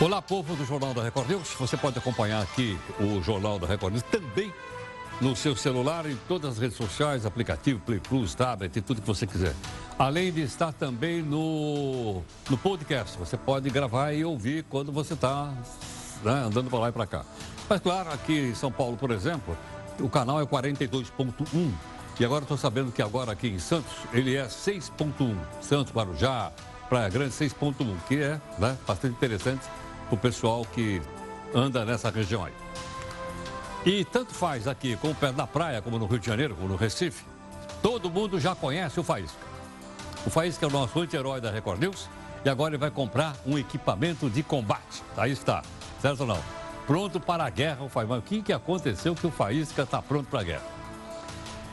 [0.00, 1.54] Olá, povo do Jornal da Record News.
[1.60, 4.52] Você pode acompanhar aqui o Jornal da Record News também
[5.20, 9.26] no seu celular, em todas as redes sociais, aplicativo, Play Plus, tablet, tudo que você
[9.26, 9.54] quiser.
[9.96, 13.16] Além de estar também no, no podcast.
[13.18, 15.52] Você pode gravar e ouvir quando você está
[16.24, 17.24] né, andando para lá e para cá.
[17.68, 19.56] Mas, claro, aqui em São Paulo, por exemplo,
[20.00, 21.72] o canal é 42.1.
[22.18, 25.36] E agora estou sabendo que agora aqui em Santos, ele é 6.1.
[25.60, 26.50] Santos, Guarujá,
[26.88, 27.74] Praia Grande 6.1,
[28.08, 29.62] que é né, bastante interessante
[30.14, 31.00] o pessoal que
[31.54, 32.52] anda nessa região aí.
[33.84, 36.68] E tanto faz aqui com o pé da praia, como no Rio de Janeiro, como
[36.68, 37.24] no Recife,
[37.82, 39.38] todo mundo já conhece o Faísca.
[40.24, 42.08] O Faísca é o nosso anti-herói da Record News
[42.44, 45.02] e agora ele vai comprar um equipamento de combate.
[45.16, 45.62] Aí está,
[46.00, 46.38] certo ou não?
[46.86, 48.14] Pronto para a guerra, o Faísca.
[48.14, 50.66] O que, que aconteceu que o Faísca está pronto para a guerra?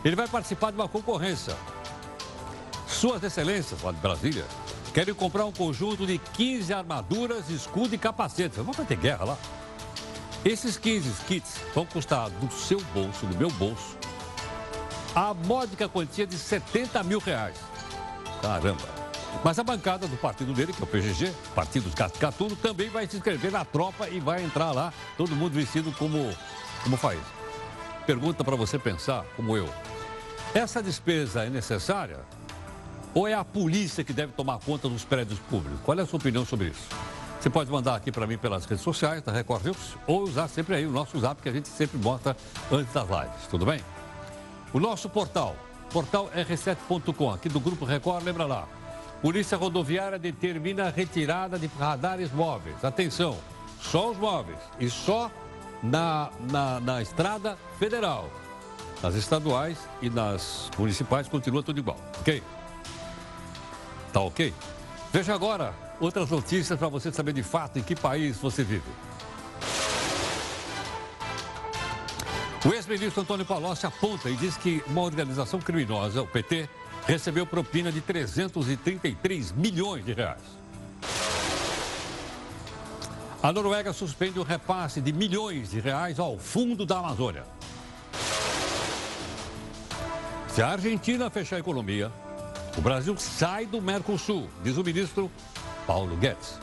[0.04, 1.56] Ele vai participar de uma concorrência.
[2.88, 4.46] Suas Excelências, lá de Brasília,
[5.00, 8.58] querem comprar um conjunto de 15 armaduras, escudo e capacete.
[8.58, 9.38] Vamos ter guerra lá.
[10.44, 13.98] Esses 15 kits vão custar do seu bolso, do meu bolso,
[15.16, 17.56] a módica quantia de 70 mil reais.
[18.42, 18.90] Caramba!
[19.42, 23.08] Mas a bancada do partido dele, que é o PGG, Partido dos Catulo, também vai
[23.08, 26.30] se inscrever na tropa e vai entrar lá, todo mundo vestido como,
[26.84, 27.22] como faz.
[28.06, 29.74] Pergunta para você pensar, como eu.
[30.54, 32.20] Essa despesa é necessária?
[33.14, 35.80] Ou é a polícia que deve tomar conta dos prédios públicos?
[35.84, 36.88] Qual é a sua opinião sobre isso?
[37.40, 40.76] Você pode mandar aqui para mim pelas redes sociais da Record News ou usar sempre
[40.76, 42.36] aí o nosso zap que a gente sempre bota
[42.72, 43.80] antes das lives, tudo bem?
[44.74, 45.56] O nosso portal,
[45.92, 48.68] portal r7.com, aqui do Grupo Record, lembra lá.
[49.22, 52.84] Polícia Rodoviária determina a retirada de radares móveis.
[52.84, 53.38] Atenção,
[53.82, 55.32] só os móveis e só
[55.82, 58.30] na, na, na estrada federal.
[59.02, 62.44] Nas estaduais e nas municipais continua tudo igual, ok?
[64.12, 64.54] Tá ok?
[65.12, 68.90] Veja agora outras notícias para você saber de fato em que país você vive.
[72.66, 76.68] O ex-ministro Antônio Palocci aponta e diz que uma organização criminosa, o PT,
[77.08, 80.42] recebeu propina de 333 milhões de reais.
[83.42, 87.46] A Noruega suspende o repasse de milhões de reais ao fundo da Amazônia.
[90.50, 92.12] Se a Argentina fechar a economia,
[92.80, 95.30] o Brasil sai do Mercosul, diz o ministro
[95.86, 96.58] Paulo Guedes.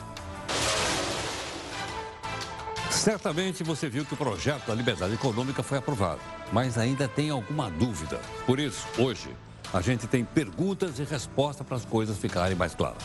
[2.89, 6.19] Certamente você viu que o projeto da liberdade econômica foi aprovado,
[6.51, 8.19] mas ainda tem alguma dúvida.
[8.47, 9.29] Por isso, hoje,
[9.71, 13.03] a gente tem perguntas e respostas para as coisas ficarem mais claras.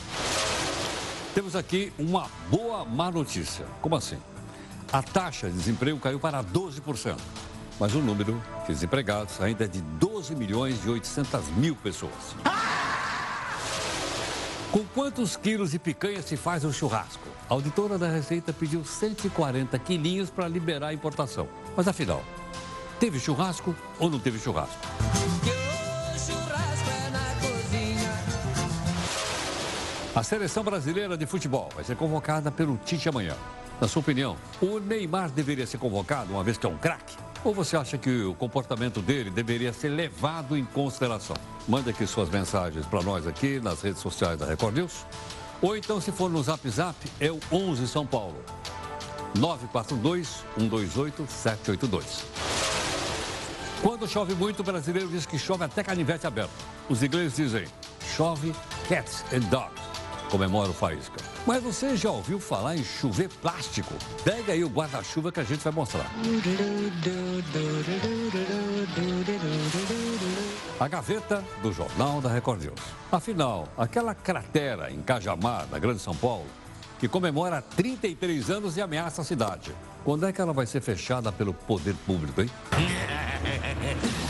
[1.35, 3.67] Temos aqui uma boa má notícia.
[3.83, 4.17] Como assim?
[4.91, 7.19] A taxa de desemprego caiu para 12%,
[7.79, 12.35] mas o número de desempregados ainda é de 12 milhões e 800 mil pessoas.
[14.73, 17.29] Com quantos quilos de picanha se faz um churrasco?
[17.47, 21.47] A auditora da Receita pediu 140 quilinhos para liberar a importação.
[21.77, 22.25] Mas afinal,
[22.99, 24.81] teve churrasco ou não teve churrasco?
[30.15, 33.37] A seleção brasileira de futebol vai ser convocada pelo Tite amanhã.
[33.79, 37.15] Na sua opinião, o Neymar deveria ser convocado, uma vez que é um craque?
[37.45, 41.35] Ou você acha que o comportamento dele deveria ser levado em consideração?
[41.67, 45.05] Manda aqui suas mensagens para nós aqui nas redes sociais da Record News.
[45.61, 48.37] Ou então, se for no Zap Zap, é o 11 São Paulo.
[49.37, 52.23] 942-128-782.
[53.81, 56.53] Quando chove muito, o brasileiro diz que chove até canivete aberto.
[56.89, 57.65] Os ingleses dizem,
[58.15, 58.55] chove
[58.89, 59.93] cats and dogs
[60.33, 61.32] comemora o Faísca.
[61.45, 63.93] Mas você já ouviu falar em chover plástico?
[64.23, 66.07] Pega aí o guarda-chuva que a gente vai mostrar.
[70.79, 72.81] A gaveta do Jornal da Record News.
[73.11, 76.47] Afinal, aquela cratera em Cajamar, na Grande São Paulo,
[77.01, 79.75] que comemora 33 anos e ameaça a cidade.
[80.05, 82.51] Quando é que ela vai ser fechada pelo poder público, hein?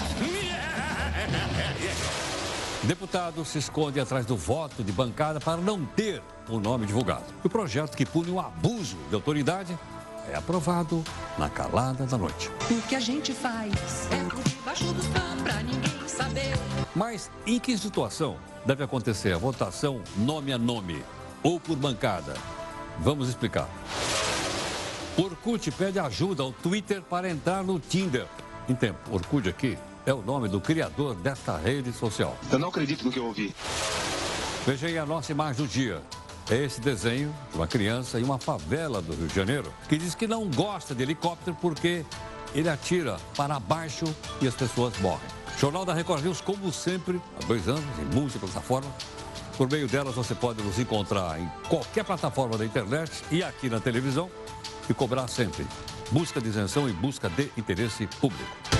[2.84, 7.22] Deputado se esconde atrás do voto de bancada para não ter o nome divulgado.
[7.44, 9.78] O projeto que pune o abuso de autoridade
[10.28, 11.04] é aprovado
[11.38, 12.50] na calada da noite.
[12.68, 13.72] O que a gente faz
[14.10, 15.06] é por debaixo dos
[15.44, 16.54] pra ninguém saber.
[16.92, 18.36] Mas em que situação
[18.66, 21.04] deve acontecer a votação nome a nome
[21.40, 22.34] ou por bancada?
[22.98, 23.68] Vamos explicar.
[25.16, 28.26] Orkut pede ajuda ao Twitter para entrar no Tinder.
[28.68, 32.36] Em tempo, Orkut aqui é o nome do criador desta rede social.
[32.50, 33.54] Eu não acredito no que eu ouvi.
[34.66, 36.02] Veja aí a nossa imagem do dia.
[36.50, 40.14] É esse desenho de uma criança em uma favela do Rio de Janeiro que diz
[40.14, 42.04] que não gosta de helicóptero porque
[42.54, 44.04] ele atira para baixo
[44.40, 45.26] e as pessoas morrem.
[45.58, 48.90] Jornal da Record News, como sempre, há dois anos, em múltiplas plataformas,
[49.56, 53.78] Por meio delas, você pode nos encontrar em qualquer plataforma da internet e aqui na
[53.78, 54.30] televisão
[54.88, 55.66] e cobrar sempre.
[56.10, 58.71] Busca de isenção e busca de interesse público.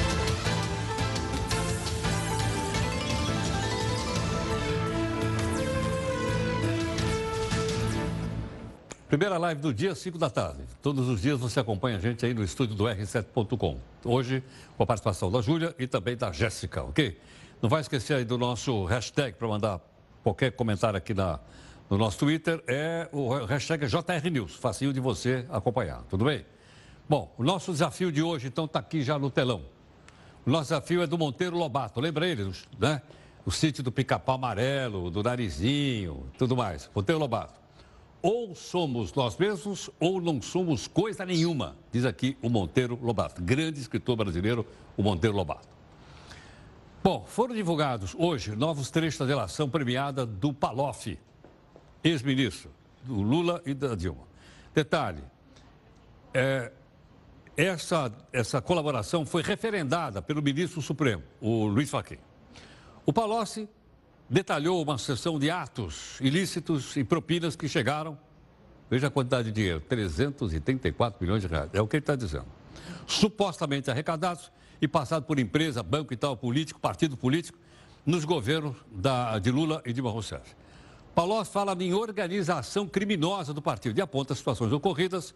[9.12, 10.62] Primeira live do dia, 5 da tarde.
[10.80, 13.78] Todos os dias você acompanha a gente aí no estúdio do R7.com.
[14.06, 14.42] Hoje,
[14.74, 17.20] com a participação da Júlia e também da Jéssica, ok?
[17.60, 19.82] Não vai esquecer aí do nosso hashtag para mandar
[20.22, 21.38] qualquer comentário aqui na,
[21.90, 22.64] no nosso Twitter.
[22.66, 26.46] É o hashtag JRNews, facinho de você acompanhar, tudo bem?
[27.06, 29.62] Bom, o nosso desafio de hoje, então, está aqui já no telão.
[30.46, 32.00] O nosso desafio é do Monteiro Lobato.
[32.00, 32.50] Lembra ele,
[32.80, 33.02] né?
[33.44, 36.88] O sítio do pica-pau amarelo, do narizinho, tudo mais.
[36.94, 37.61] Monteiro Lobato.
[38.22, 43.80] Ou somos nós mesmos ou não somos coisa nenhuma, diz aqui o Monteiro Lobato, grande
[43.80, 44.64] escritor brasileiro,
[44.96, 45.69] o Monteiro Lobato.
[47.02, 51.19] Bom, foram divulgados hoje novos trechos da delação premiada do Paloff,
[52.04, 52.70] ex-ministro,
[53.02, 54.22] do Lula e da Dilma.
[54.72, 55.24] Detalhe,
[56.32, 56.70] é,
[57.56, 62.19] essa, essa colaboração foi referendada pelo ministro Supremo, o Luiz Fachin.
[63.04, 63.69] O Palocci
[64.28, 68.19] detalhou uma sessão de atos ilícitos e propinas que chegaram,
[68.90, 72.46] veja a quantidade de dinheiro, 334 milhões de reais, é o que ele está dizendo.
[73.06, 77.58] Supostamente arrecadados e passados por empresa, banco e tal, político, partido político,
[78.04, 80.56] nos governos da, de Lula e de Rousseff.
[81.14, 85.34] Palocci fala em organização criminosa do partido e aponta situações ocorridas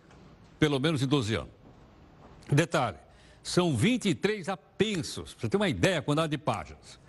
[0.59, 1.51] pelo menos em 12 anos.
[2.51, 2.97] Detalhe,
[3.43, 7.06] são 23 apensos, para você ter uma ideia, quantidade de páginas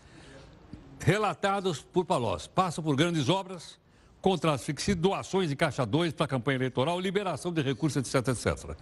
[1.07, 2.49] relatados por Palocci.
[2.49, 3.79] Passam por grandes obras,
[4.19, 8.75] contratos fixos, doações de caixa 2 para a campanha eleitoral, liberação de recursos, etc, etc.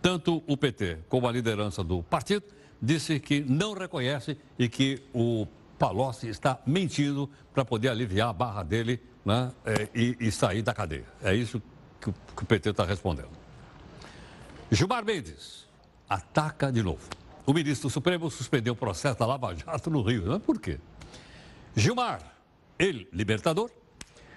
[0.00, 2.44] Tanto o PT como a liderança do partido
[2.80, 8.62] disse que não reconhece e que o Palocci está mentindo para poder aliviar a barra
[8.62, 11.06] dele né, é, e, e, sair da cadeia.
[11.24, 11.60] É isso
[12.00, 13.30] que o, que o PT está respondendo.
[14.70, 15.66] Gilmar Mendes
[16.08, 17.02] ataca de novo.
[17.44, 20.24] O ministro do Supremo suspendeu o processo da Lava Jato no Rio.
[20.28, 20.78] Mas por quê?
[21.76, 22.20] Gilmar,
[22.78, 23.70] ele, libertador,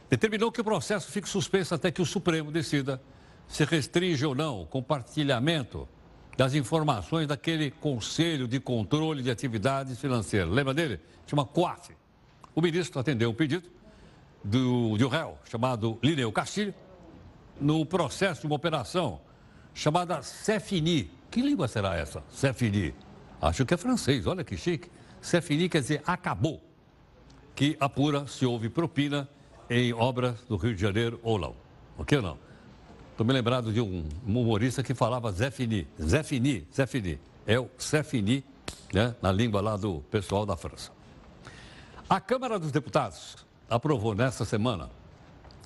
[0.10, 3.01] determinou que o processo fique suspenso até que o Supremo decida
[3.48, 5.88] se restringe ou não o compartilhamento
[6.36, 10.50] das informações daquele Conselho de Controle de Atividades Financeiras.
[10.50, 11.00] Lembra dele?
[11.25, 11.95] Chama COAF.
[12.56, 13.69] O ministro atendeu o pedido
[14.44, 16.74] do, de um réu chamado Lineu Castilho
[17.60, 19.22] no processo de uma operação
[19.74, 21.12] chamada Cefini.
[21.30, 22.24] Que língua será essa?
[22.31, 22.94] Cefini.
[23.42, 24.90] Acho que é francês, olha que chique.
[25.22, 26.67] Cefini quer dizer acabou
[27.57, 29.27] que apura se houve propina
[29.68, 31.56] em obras do Rio de Janeiro ou não.
[31.98, 32.38] Ok ou não?
[33.09, 35.88] Estou me lembrado de um humorista que falava Zé Fini.
[36.00, 37.19] Zé Fini, Zé Fini.
[37.48, 38.44] É o Zé Fini,
[38.94, 40.92] né, na língua lá do pessoal da França.
[42.07, 43.36] A Câmara dos Deputados
[43.68, 44.92] aprovou nesta semana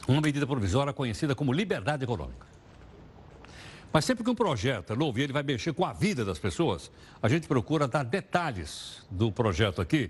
[0.07, 2.47] uma medida provisória conhecida como liberdade econômica.
[3.91, 6.39] Mas sempre que um projeto é novo e ele vai mexer com a vida das
[6.39, 6.89] pessoas,
[7.21, 10.09] a gente procura dar detalhes do projeto aqui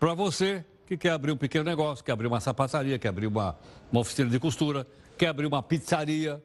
[0.00, 3.56] para você que quer abrir um pequeno negócio, quer abrir uma sapataria, quer abrir uma,
[3.90, 4.86] uma oficina de costura,
[5.16, 6.42] quer abrir uma pizzaria,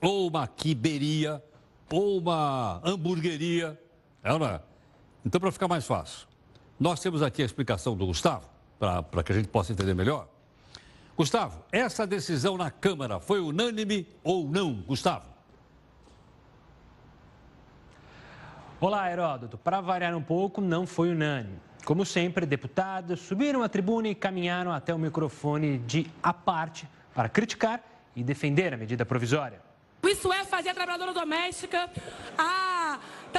[0.00, 1.42] ou uma quiberia,
[1.90, 3.78] ou uma hamburgueria.
[4.22, 4.60] É não é?
[5.24, 6.26] Então, para ficar mais fácil,
[6.78, 8.48] nós temos aqui a explicação do Gustavo,
[8.78, 10.28] para que a gente possa entender melhor.
[11.16, 15.26] Gustavo, essa decisão na Câmara foi unânime ou não, Gustavo?
[18.80, 19.56] Olá, Heródoto.
[19.56, 21.60] Para variar um pouco, não foi unânime.
[21.84, 27.28] Como sempre, deputados subiram à tribuna e caminharam até o microfone de a parte para
[27.28, 27.82] criticar
[28.14, 29.60] e defender a medida provisória.
[30.04, 31.90] Isso é fazer a trabalhadora doméstica,
[32.38, 32.71] a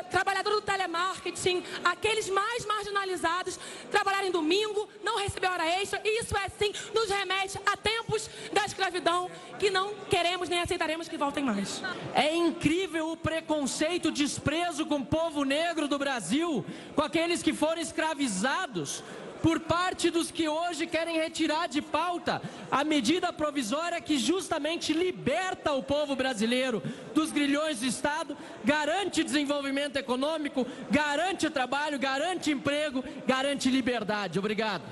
[0.01, 3.59] trabalhador do telemarketing, aqueles mais marginalizados,
[3.91, 8.65] trabalharem domingo, não receber hora extra, e isso é sim nos remete a tempos da
[8.65, 11.81] escravidão que não queremos nem aceitaremos que voltem mais.
[12.13, 17.53] É incrível o preconceito, o desprezo com o povo negro do Brasil, com aqueles que
[17.53, 19.03] foram escravizados
[19.43, 25.73] por parte dos que hoje querem retirar de pauta a medida provisória que justamente liberta
[25.73, 26.81] o povo brasileiro
[27.13, 34.39] dos grilhões do Estado, garante desenvolvimento econômico, garante trabalho, garante emprego, garante liberdade.
[34.39, 34.83] Obrigado.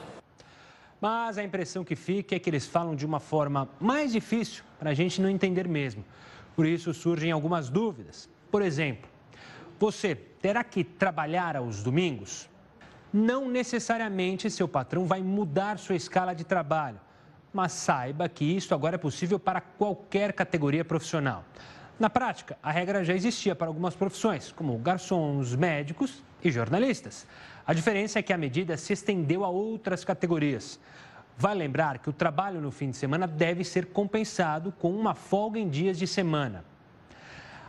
[0.99, 4.89] Mas a impressão que fica é que eles falam de uma forma mais difícil para
[4.89, 6.03] a gente não entender mesmo.
[6.57, 8.29] Por isso surgem algumas dúvidas.
[8.51, 9.09] Por exemplo,
[9.79, 12.49] você terá que trabalhar aos domingos?
[13.13, 16.99] Não necessariamente seu patrão vai mudar sua escala de trabalho,
[17.53, 21.43] mas saiba que isso agora é possível para qualquer categoria profissional.
[21.99, 27.27] Na prática, a regra já existia para algumas profissões, como garçons, médicos e jornalistas.
[27.67, 30.79] A diferença é que a medida se estendeu a outras categorias.
[31.37, 35.59] Vai lembrar que o trabalho no fim de semana deve ser compensado com uma folga
[35.59, 36.63] em dias de semana.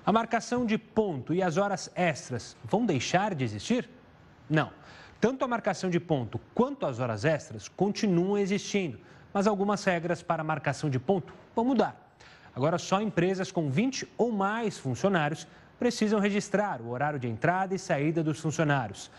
[0.05, 3.89] A marcação de ponto e as horas extras vão deixar de existir?
[4.49, 4.71] Não.
[5.23, 8.99] Tanto a marcação de ponto quanto as horas extras continuam existindo,
[9.33, 12.13] mas algumas regras para a marcação de ponto vão mudar.
[12.53, 15.47] Agora, só empresas com 20 ou mais funcionários
[15.79, 19.13] precisam registrar o horário de entrada e saída dos funcionários.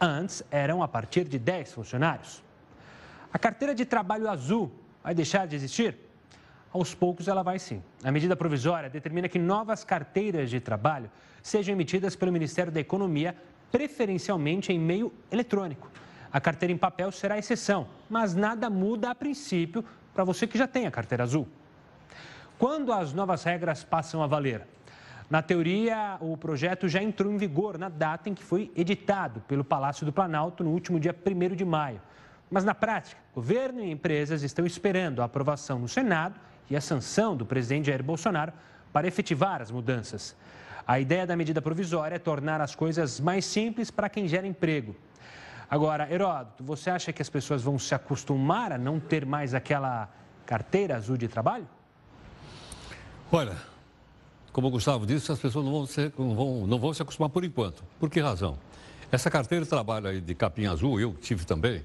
[0.00, 2.44] Antes, eram a partir de 10 funcionários.
[3.32, 4.70] A carteira de trabalho azul
[5.02, 5.96] vai deixar de existir?
[6.72, 7.82] Aos poucos ela vai sim.
[8.04, 11.10] A medida provisória determina que novas carteiras de trabalho
[11.42, 13.34] sejam emitidas pelo Ministério da Economia,
[13.70, 15.90] preferencialmente em meio eletrônico.
[16.32, 19.84] A carteira em papel será exceção, mas nada muda a princípio
[20.14, 21.48] para você que já tem a carteira azul.
[22.58, 24.66] Quando as novas regras passam a valer?
[25.30, 29.64] Na teoria, o projeto já entrou em vigor na data em que foi editado pelo
[29.64, 32.00] Palácio do Planalto no último dia 1 de maio.
[32.50, 36.34] Mas na prática, governo e empresas estão esperando a aprovação no Senado
[36.68, 38.52] e a sanção do presidente Jair Bolsonaro
[38.92, 40.36] para efetivar as mudanças.
[40.90, 44.96] A ideia da medida provisória é tornar as coisas mais simples para quem gera emprego.
[45.70, 50.08] Agora, Heródoto, você acha que as pessoas vão se acostumar a não ter mais aquela
[50.44, 51.68] carteira azul de trabalho?
[53.30, 53.56] Olha,
[54.52, 57.30] como o Gustavo disse, as pessoas não vão, ser, não, vão, não vão se acostumar
[57.30, 57.84] por enquanto.
[58.00, 58.58] Por que razão?
[59.12, 61.84] Essa carteira de trabalho aí de capim azul, eu tive também,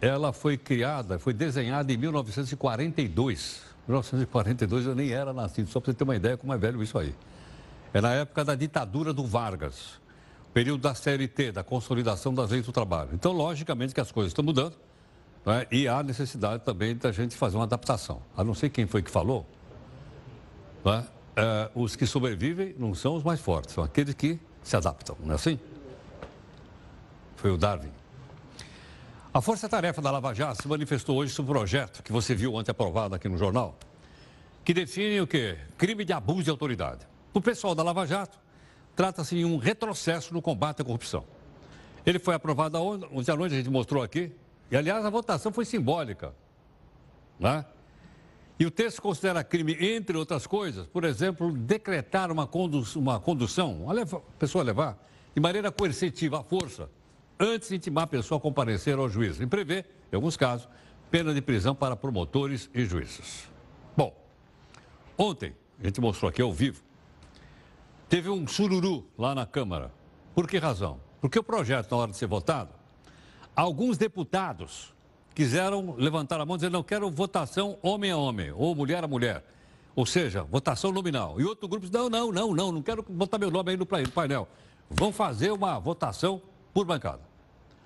[0.00, 3.62] ela foi criada, foi desenhada em 1942.
[3.88, 6.96] 1942 eu nem era nascido, só para você ter uma ideia como é velho isso
[6.96, 7.12] aí.
[7.92, 10.00] É na época da ditadura do Vargas,
[10.52, 13.10] período da CLT, da consolidação das leis do trabalho.
[13.12, 14.76] Então, logicamente que as coisas estão mudando
[15.44, 15.66] né?
[15.70, 18.22] e há necessidade também da gente fazer uma adaptação.
[18.36, 19.46] A não sei quem foi que falou,
[20.84, 21.06] né?
[21.36, 25.32] é, os que sobrevivem não são os mais fortes, são aqueles que se adaptam, não
[25.32, 25.58] é assim?
[27.36, 27.92] Foi o Darwin.
[29.32, 32.54] A Força Tarefa da Lava Jato se manifestou hoje sobre o projeto que você viu
[32.54, 33.76] ontem aprovado aqui no jornal,
[34.64, 35.56] que define o quê?
[35.76, 37.06] Crime de abuso de autoridade.
[37.38, 38.36] O pessoal da Lava Jato
[38.96, 41.24] trata-se de um retrocesso no combate à corrupção.
[42.04, 44.32] Ele foi aprovado ontem à noite, a gente mostrou aqui,
[44.68, 46.34] e aliás a votação foi simbólica.
[47.38, 47.64] Né?
[48.58, 53.86] E o texto considera crime, entre outras coisas, por exemplo, decretar uma, condu uma condução,
[53.88, 54.98] a pessoa levar,
[55.32, 56.90] de maneira coercitiva, à força,
[57.38, 59.40] antes de intimar a pessoa a comparecer ao juiz.
[59.40, 60.68] E prevê, em alguns casos,
[61.08, 63.48] pena de prisão para promotores e juízes.
[63.96, 64.12] Bom,
[65.16, 66.87] ontem, a gente mostrou aqui ao vivo,
[68.08, 69.92] teve um sururu lá na Câmara.
[70.34, 71.00] Por que razão?
[71.20, 72.70] Porque o projeto, na hora de ser votado,
[73.54, 74.94] alguns deputados
[75.34, 79.08] quiseram levantar a mão e dizer, não, quero votação homem a homem, ou mulher a
[79.08, 79.44] mulher.
[79.94, 81.40] Ou seja, votação nominal.
[81.40, 83.86] E outro grupo disse, não, não, não, não, não quero botar meu nome aí no
[83.86, 84.48] painel.
[84.88, 86.40] Vão fazer uma votação
[86.72, 87.20] por bancada.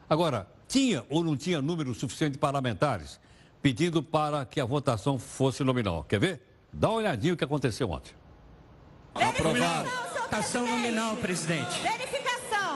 [0.08, 3.18] Agora, tinha ou não tinha número suficiente de parlamentares
[3.62, 6.04] pedindo para que a votação fosse nominal?
[6.04, 6.42] Quer ver?
[6.72, 8.12] Dá uma olhadinha o que aconteceu ontem.
[9.14, 10.11] Aprovado.
[10.32, 11.78] Votação nominal, presidente.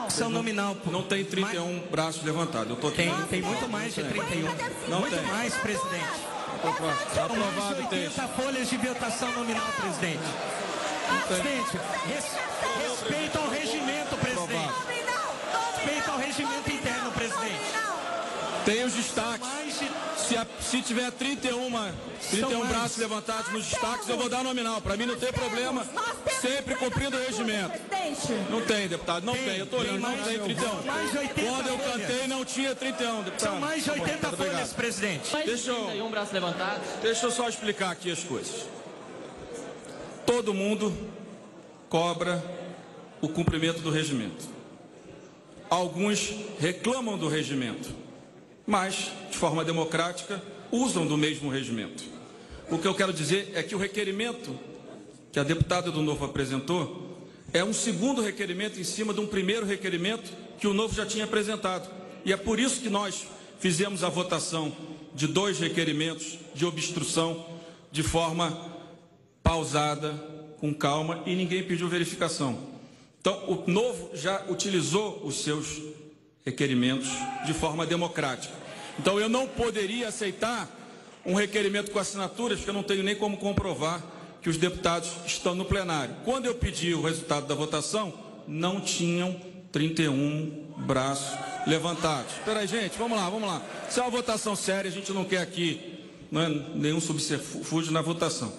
[0.02, 0.76] Votação nominal.
[0.90, 1.90] Não tem 31 mais...
[1.90, 2.68] braços levantados.
[2.68, 4.42] Eu tô tem, tem muito mais de 31.
[4.90, 5.24] Não muito tem.
[5.24, 6.04] mais, presidente.
[7.18, 8.20] Aprovado o texto.
[8.36, 10.20] folhas de votação nominal, presidente.
[11.26, 12.24] Presidente, res,
[12.90, 14.74] respeito ao regimento, presidente.
[15.76, 17.86] Respeito ao regimento interno, presidente.
[18.66, 19.48] Tem os destaques.
[20.26, 21.70] Se, a, se tiver 31,
[22.30, 24.80] 31 braços levantados nos destaques, eu vou dar nominal.
[24.80, 25.86] Para mim não tem problema.
[26.40, 27.78] Sempre cumprindo o regimento.
[28.50, 29.58] Não tem, deputado, não tem.
[29.58, 30.68] Eu estou olhando, não tem 31.
[31.46, 33.50] Quando eu cantei, não tinha 31, deputado.
[33.50, 35.36] São mais de 80 tá folhas, presidente.
[35.44, 36.10] Deixa eu,
[37.02, 38.66] deixa eu só explicar aqui as coisas.
[40.24, 40.92] Todo mundo
[41.88, 42.42] cobra
[43.20, 44.44] o cumprimento do regimento.
[45.70, 48.05] Alguns reclamam do regimento
[48.66, 50.42] mas, de forma democrática,
[50.72, 52.04] usam do mesmo regimento.
[52.70, 54.58] O que eu quero dizer é que o requerimento
[55.30, 57.06] que a deputada do Novo apresentou
[57.52, 61.24] é um segundo requerimento em cima de um primeiro requerimento que o Novo já tinha
[61.24, 61.88] apresentado.
[62.24, 63.26] E é por isso que nós
[63.60, 64.74] fizemos a votação
[65.14, 67.46] de dois requerimentos de obstrução
[67.92, 68.74] de forma
[69.42, 70.12] pausada,
[70.58, 72.58] com calma, e ninguém pediu verificação.
[73.20, 75.80] Então, o Novo já utilizou os seus
[76.46, 77.08] requerimentos
[77.44, 78.54] de forma democrática.
[78.98, 80.70] Então eu não poderia aceitar
[81.24, 84.00] um requerimento com assinaturas, porque eu não tenho nem como comprovar
[84.40, 86.14] que os deputados estão no plenário.
[86.24, 88.14] Quando eu pedi o resultado da votação,
[88.46, 89.34] não tinham
[89.72, 91.36] 31 braços
[91.66, 92.32] levantados.
[92.32, 93.60] Espera aí, gente, vamos lá, vamos lá.
[93.90, 95.94] Se é uma votação séria, a gente não quer aqui
[96.30, 98.52] não é, nenhum subterfúgio na votação.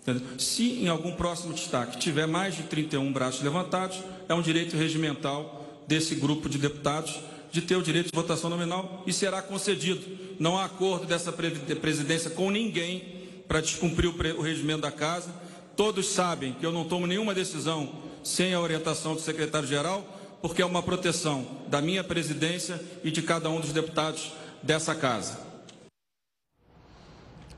[0.00, 0.38] Entendeu?
[0.38, 5.61] Se em algum próximo destaque tiver mais de 31 braços levantados, é um direito regimental
[5.86, 7.20] desse grupo de deputados
[7.52, 10.00] de ter o direito de votação nominal e será concedido.
[10.40, 15.30] Não há acordo dessa presidência com ninguém para descumprir o, regimento da casa.
[15.76, 17.92] Todos sabem que eu não tomo nenhuma decisão
[18.24, 20.02] sem a orientação do secretário-geral,
[20.40, 25.38] porque é uma proteção da minha presidência e de cada um dos deputados dessa casa.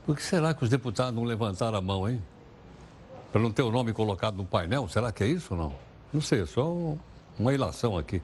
[0.05, 2.21] Por que será que os deputados não levantaram a mão, hein?
[3.31, 4.87] Para não ter o nome colocado no painel?
[4.89, 5.75] Será que é isso ou não?
[6.13, 6.95] Não sei, é só
[7.37, 8.21] uma ilação aqui.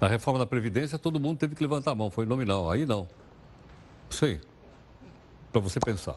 [0.00, 2.70] Na reforma da Previdência, todo mundo teve que levantar a mão, foi nominal.
[2.70, 3.08] Aí não.
[4.10, 4.40] Sei.
[5.52, 6.16] Para você pensar.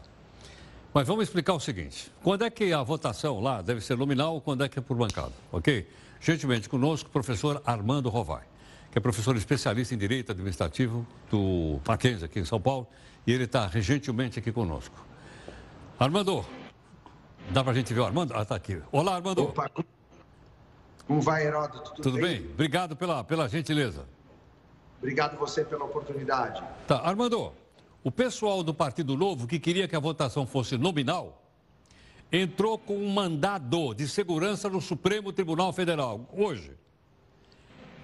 [0.94, 4.40] Mas vamos explicar o seguinte: quando é que a votação lá deve ser nominal ou
[4.40, 5.32] quando é que é por bancada?
[5.50, 5.88] Ok?
[6.20, 8.44] Gentilmente conosco, o professor Armando Rovai,
[8.90, 12.86] que é professor especialista em Direito Administrativo do Mackenzie, aqui em São Paulo,
[13.26, 14.94] e ele está gentilmente aqui conosco.
[15.98, 16.44] Armando,
[17.50, 18.34] dá para a gente ver o Armando?
[18.36, 18.80] Ah, está aqui.
[18.92, 19.42] Olá, Armando.
[19.42, 19.68] Opa,
[21.06, 21.90] como vai, Heródoto?
[21.90, 22.40] Tudo, Tudo bem?
[22.40, 22.50] bem?
[22.52, 24.06] Obrigado pela, pela gentileza.
[24.98, 26.62] Obrigado você pela oportunidade.
[26.86, 27.52] Tá, Armando,
[28.04, 31.42] o pessoal do Partido Novo, que queria que a votação fosse nominal,
[32.30, 36.72] entrou com um mandado de segurança no Supremo Tribunal Federal, hoje.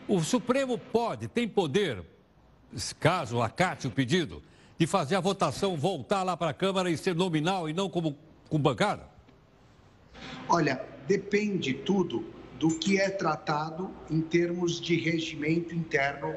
[0.08, 2.04] O Supremo pode, tem poder,
[2.98, 4.42] caso acate o pedido,
[4.78, 8.16] de fazer a votação voltar lá para a Câmara e ser nominal e não como
[8.48, 9.08] com bancada?
[10.48, 12.24] Olha, depende tudo
[12.58, 16.34] do que é tratado em termos de regimento interno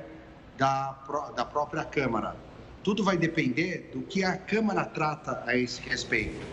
[0.58, 0.92] da,
[1.36, 2.36] da própria Câmara.
[2.84, 6.46] Tudo vai depender do que a Câmara trata a esse respeito.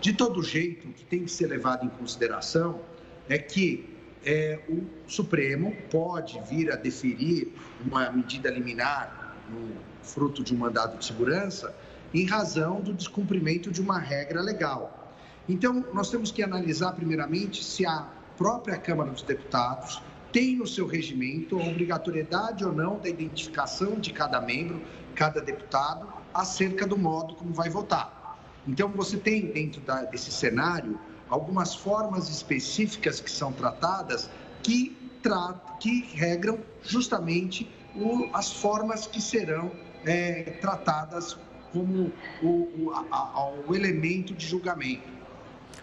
[0.00, 2.80] De todo jeito, o que tem que ser levado em consideração
[3.28, 7.48] é que é, o Supremo pode vir a deferir
[7.84, 9.70] uma medida liminar, um,
[10.02, 11.74] fruto de um mandado de segurança,
[12.12, 15.14] em razão do descumprimento de uma regra legal.
[15.48, 20.00] Então, nós temos que analisar, primeiramente, se a própria Câmara dos Deputados
[20.32, 24.80] tem no seu regimento a obrigatoriedade ou não da identificação de cada membro,
[25.14, 28.38] cada deputado, acerca do modo como vai votar.
[28.66, 34.30] Então, você tem dentro da, desse cenário algumas formas específicas que são tratadas
[34.62, 39.72] que, tra que regram justamente o, as formas que serão
[40.04, 41.36] é, tratadas
[41.72, 45.17] como o, o, a, o elemento de julgamento.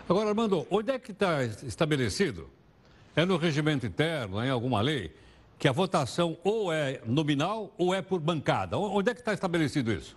[0.07, 2.47] Agora, Armando, onde é que está estabelecido?
[3.15, 5.11] É no regimento interno, é em alguma lei,
[5.57, 8.77] que a votação ou é nominal ou é por bancada.
[8.77, 10.15] Onde é que está estabelecido isso?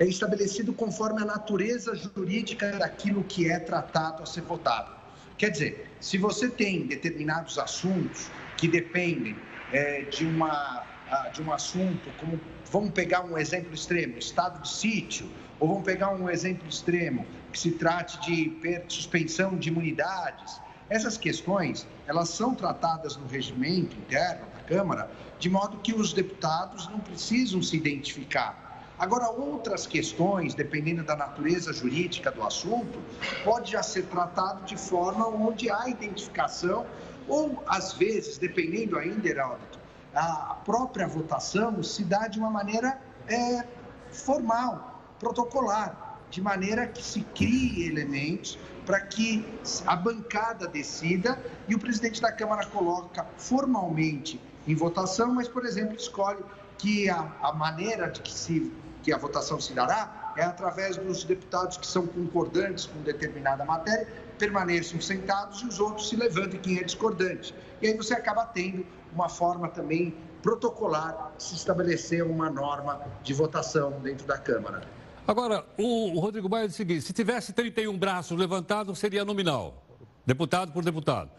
[0.00, 4.90] É estabelecido conforme a natureza jurídica daquilo que é tratado a ser votado.
[5.36, 9.36] Quer dizer, se você tem determinados assuntos que dependem
[9.72, 10.84] é, de, uma,
[11.32, 12.40] de um assunto, como
[12.72, 17.58] vamos pegar um exemplo extremo, estado de sítio, ou vamos pegar um exemplo extremo, que
[17.58, 20.60] se trate de suspensão de imunidades.
[20.88, 26.88] Essas questões, elas são tratadas no regimento interno da Câmara, de modo que os deputados
[26.88, 28.66] não precisam se identificar.
[28.98, 33.00] Agora, outras questões, dependendo da natureza jurídica do assunto,
[33.44, 36.84] pode já ser tratado de forma onde há identificação
[37.28, 39.78] ou, às vezes, dependendo ainda, Heródoto,
[40.14, 43.64] a própria votação se dá de uma maneira é,
[44.10, 49.46] formal, protocolar de maneira que se crie elementos para que
[49.86, 51.38] a bancada decida
[51.68, 56.42] e o presidente da Câmara coloca formalmente em votação, mas, por exemplo, escolhe
[56.78, 61.24] que a, a maneira de que, se, que a votação se dará é através dos
[61.24, 64.06] deputados que são concordantes com determinada matéria,
[64.38, 67.54] permaneçam sentados e os outros se levantem quem é discordante.
[67.82, 73.98] E aí você acaba tendo uma forma também protocolar se estabelecer uma norma de votação
[74.00, 74.97] dentro da Câmara.
[75.28, 79.84] Agora, o, Rodrigo Maia diz o seguinte: se tivesse 31 braços levantados, seria nominal,
[80.24, 81.30] deputado por deputado.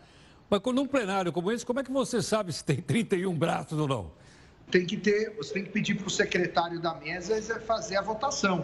[0.48, 3.88] Mas num plenário como esse, como é que você sabe se tem 31 braços ou
[3.88, 4.12] não?
[4.70, 8.64] Tem que ter, você tem que pedir para o secretário da mesa fazer a votação.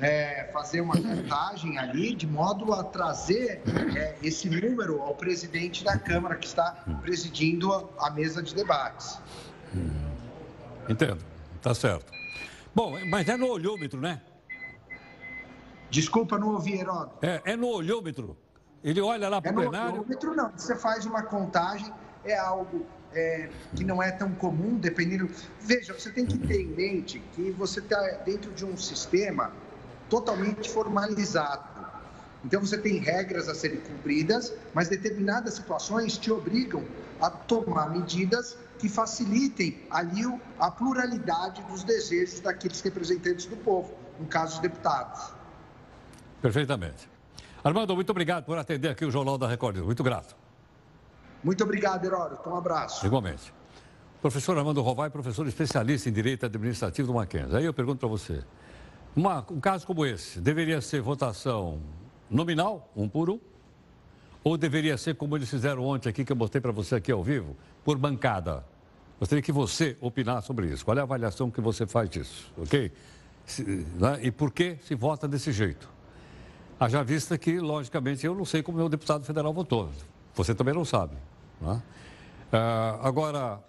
[0.00, 3.60] É, fazer uma contagem ali, de modo a trazer
[3.94, 9.18] é, esse número ao presidente da Câmara que está presidindo a, a mesa de debates.
[10.88, 11.22] Entendo,
[11.60, 12.10] tá certo.
[12.74, 14.22] Bom, mas é no olhômetro, né?
[15.92, 17.18] Desculpa, não ouvi, Heródoto.
[17.20, 18.34] É, é no olhômetro.
[18.82, 19.88] Ele olha lá para o é plenário.
[19.88, 20.50] No olhômetro não.
[20.56, 21.92] Você faz uma contagem,
[22.24, 25.28] é algo é, que não é tão comum, dependendo.
[25.60, 29.52] Veja, você tem que ter em mente que você está dentro de um sistema
[30.08, 31.68] totalmente formalizado.
[32.42, 36.84] Então você tem regras a serem cumpridas, mas determinadas situações te obrigam
[37.20, 40.22] a tomar medidas que facilitem ali
[40.58, 45.41] a pluralidade dos desejos daqueles representantes do povo, no caso os deputados.
[46.42, 47.08] Perfeitamente.
[47.62, 49.76] Armando, muito obrigado por atender aqui o Jornal da Record.
[49.78, 50.36] Muito grato.
[51.42, 52.50] Muito obrigado, Heródoto.
[52.50, 53.06] Um abraço.
[53.06, 53.54] Igualmente.
[54.20, 57.56] Professor Armando Rovai, professor especialista em Direito Administrativo do Mackenzie.
[57.56, 58.42] Aí eu pergunto para você,
[59.14, 61.80] uma, um caso como esse, deveria ser votação
[62.28, 63.40] nominal, um por um?
[64.44, 67.22] Ou deveria ser como eles fizeram ontem aqui, que eu mostrei para você aqui ao
[67.22, 68.64] vivo, por bancada?
[69.18, 70.84] Gostaria que você opinar sobre isso.
[70.84, 72.90] Qual é a avaliação que você faz disso, ok?
[73.46, 73.62] Se,
[73.94, 74.18] né?
[74.22, 75.88] E por que se vota desse jeito?
[76.82, 79.88] Haja vista que, logicamente, eu não sei como o deputado federal votou.
[80.34, 81.14] Você também não sabe.
[81.60, 81.80] Né?
[83.00, 83.60] Agora,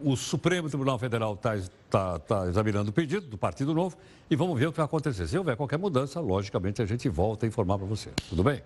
[0.00, 1.54] o Supremo Tribunal Federal está
[1.90, 3.94] tá, tá examinando o pedido do Partido Novo
[4.30, 5.28] e vamos ver o que vai acontecer.
[5.28, 8.08] Se houver qualquer mudança, logicamente a gente volta a informar para você.
[8.26, 8.62] Tudo bem?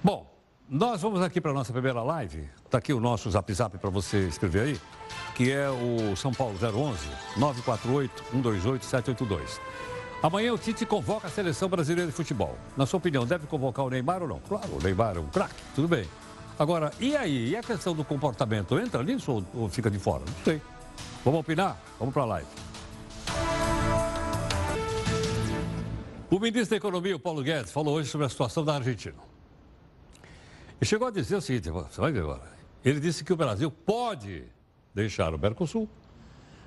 [0.00, 0.32] Bom,
[0.70, 2.48] nós vamos aqui para a nossa primeira live.
[2.64, 4.80] Está aqui o nosso zap zap para você escrever aí,
[5.34, 9.60] que é o São Paulo 011 948 128 782.
[10.26, 12.58] Amanhã o Tite convoca a seleção brasileira de futebol.
[12.76, 14.40] Na sua opinião, deve convocar o Neymar ou não?
[14.40, 16.04] Claro, o Neymar é um craque, tudo bem.
[16.58, 17.50] Agora, e aí?
[17.50, 18.76] E a questão do comportamento?
[18.76, 20.24] Entra nisso ou, ou fica de fora?
[20.26, 20.60] Não sei.
[21.24, 21.80] Vamos opinar?
[22.00, 22.48] Vamos para a live.
[26.28, 29.14] O ministro da Economia, o Paulo Guedes, falou hoje sobre a situação da Argentina.
[30.80, 32.50] E chegou a dizer o seguinte, você vai ver agora.
[32.84, 34.42] Ele disse que o Brasil pode
[34.92, 35.88] deixar o Mercosul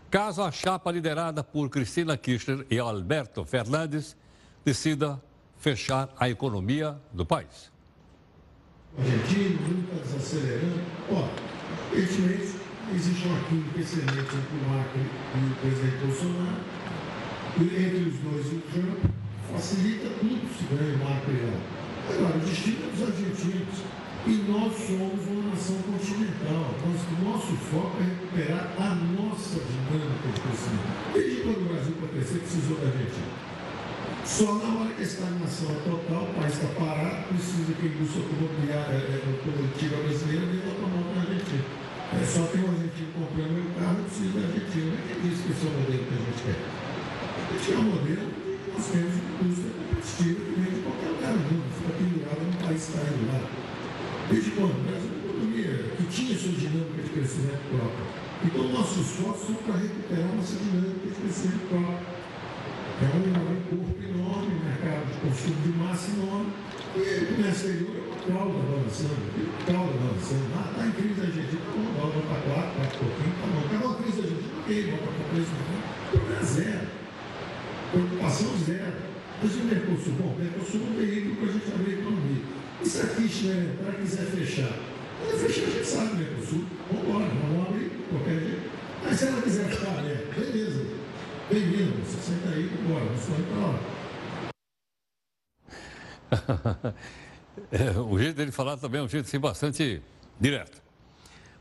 [0.09, 4.17] caso a chapa liderada por Cristina Kirchner e Alberto Fernandes
[4.65, 5.21] decida
[5.57, 7.71] fechar a economia do país.
[8.97, 10.81] Desacelerando.
[11.11, 11.29] Ó,
[11.93, 13.27] existe
[14.09, 16.61] entre o Macri e o presidente Bolsonaro.
[17.59, 18.99] E entre os dois, o Trump
[19.51, 21.59] facilita muito se o Macri lá.
[22.09, 23.99] Agora, o destino é dos argentinos.
[24.27, 26.75] E nós somos uma nação continental.
[26.83, 31.13] Nós, nosso foco é recuperar a nossa dinâmica de crescimento.
[31.13, 33.31] Desde quando o Brasil, para crescer, precisou da Argentina.
[34.25, 34.93] Só na hora
[35.65, 38.23] total, o país está parado, precisa que a indústria
[38.71, 41.65] é, é, produtiva brasileira venha automóvel na Argentina.
[42.09, 44.93] É, só tem um argentino comprando meu carro, precisa da Argentina.
[45.05, 46.59] Quem disse que esse é o modelo que a gente quer?
[46.59, 51.09] A gente quer um modelo que nós temos uma indústria competitiva que vem de qualquer
[51.09, 53.39] lugar do mundo, fica pendurada no país que está indo lá.
[54.29, 54.77] Desde quando?
[54.77, 58.05] O Brasil é uma economia que tinha sua dinâmica de crescimento próprio.
[58.45, 62.19] Então, nossos esforços são para recuperar nossa dinâmica de crescimento próprio.
[62.99, 66.51] É um, um corpo enorme, um mercado de consumo de massa enorme,
[66.95, 70.45] e o comércio exterior é uma cauda avançando, uma cauda avançando.
[70.51, 73.61] Lá está em crise a Argentina, tá bom, volta para 4, 4 pouquinho, tá bom.
[73.65, 75.47] Acabou a crise da Argentina, ok, volta para 3,
[76.11, 76.87] problema zero.
[77.89, 78.93] Preocupação zero.
[79.41, 82.43] Mas o Mercosul, bom, o Mercosul é um veículo para a gente abrir a economia.
[82.81, 84.75] E se a Kirchner entrar quiser fechar?
[85.23, 86.35] Ela fechar, a gente sabe, né?
[86.35, 88.69] O Sul, vamos embora, vamos abrir qualquer jeito.
[89.03, 90.85] Mas se ela quiser ficar aberta, beleza.
[91.49, 93.79] Bem-vindo, você senta aí, vamos embora, nós vamos para lá.
[96.31, 96.68] é,
[98.09, 100.01] o jeito dele falar também é um jeito assim, bastante
[100.39, 100.81] direto.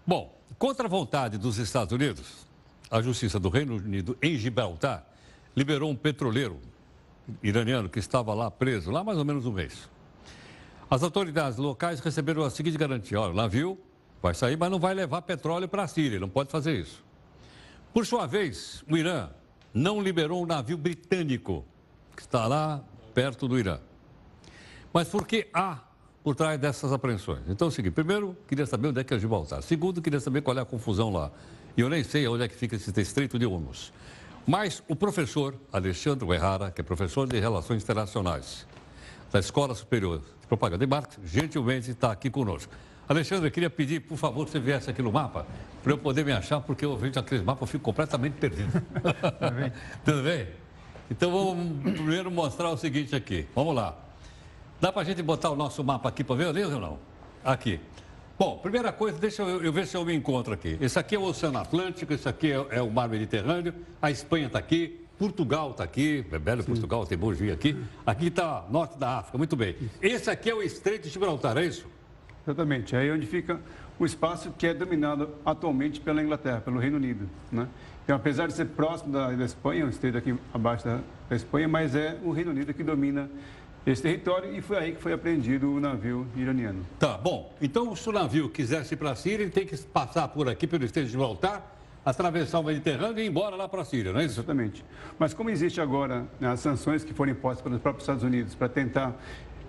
[0.06, 2.46] Bom, contra a vontade dos Estados Unidos,
[2.90, 5.04] a Justiça do Reino Unido, em Gibraltar,
[5.56, 6.58] liberou um petroleiro
[7.42, 9.88] iraniano que estava lá preso, lá mais ou menos um mês.
[10.90, 13.78] As autoridades locais receberam a seguinte garantia: olha, o navio
[14.22, 17.04] vai sair, mas não vai levar petróleo para a Síria, não pode fazer isso.
[17.92, 19.30] Por sua vez, o Irã
[19.72, 21.64] não liberou um navio britânico
[22.16, 22.82] que está lá
[23.14, 23.78] perto do Irã.
[24.92, 25.78] Mas por que há
[26.22, 27.42] por trás dessas apreensões?
[27.48, 29.62] Então é o seguinte: primeiro, queria saber onde é que é Gibraltar.
[29.62, 31.30] Segundo, queria saber qual é a confusão lá.
[31.76, 33.92] E eu nem sei onde é que fica esse estreito de Hormuz.
[34.46, 38.66] Mas o professor Alexandre Errara, que é professor de Relações Internacionais
[39.30, 42.72] da Escola Superior propaganda e marketing, gentilmente está aqui conosco.
[43.06, 45.46] Alexandre, eu queria pedir, por favor, que você viesse aqui no mapa,
[45.82, 48.70] para eu poder me achar, porque eu vejo aqueles mapas, eu fico completamente perdido.
[48.72, 49.72] Tudo bem?
[50.04, 50.46] Tudo bem?
[51.10, 53.46] Então, vamos primeiro mostrar o seguinte aqui.
[53.54, 54.07] Vamos lá.
[54.80, 56.98] Dá para a gente botar o nosso mapa aqui para ver, beleza ou não?
[57.44, 57.80] Aqui.
[58.38, 60.78] Bom, primeira coisa, deixa eu, eu, ver se eu me encontro aqui.
[60.80, 64.46] Esse aqui é o Oceano Atlântico, esse aqui é, é o Mar Mediterrâneo, a Espanha
[64.46, 66.68] está aqui, Portugal está aqui, é belo Sim.
[66.68, 67.76] Portugal, tem bom dia aqui.
[68.06, 69.74] Aqui está norte da África, muito bem.
[70.00, 71.84] Esse aqui é o Estreito de Gibraltar, é isso?
[72.46, 73.60] Exatamente, é aí onde fica
[73.98, 77.28] o espaço que é dominado atualmente pela Inglaterra, pelo Reino Unido.
[77.50, 77.66] Né?
[78.04, 81.66] Então, apesar de ser próximo da, da Espanha, o estreito aqui abaixo da, da Espanha,
[81.66, 83.28] mas é o Reino Unido que domina
[83.90, 86.84] esse território e foi aí que foi apreendido o navio iraniano.
[86.98, 87.54] Tá, bom.
[87.60, 90.66] Então, se o navio quisesse ir para a Síria, ele tem que passar por aqui,
[90.66, 91.64] pelo Estreito de Gibraltar,
[92.04, 94.34] atravessar o Mediterrâneo e ir embora lá para a Síria, não é isso?
[94.34, 94.84] Exatamente.
[95.18, 98.68] Mas como existe agora né, as sanções que foram impostas pelos próprios Estados Unidos para
[98.68, 99.16] tentar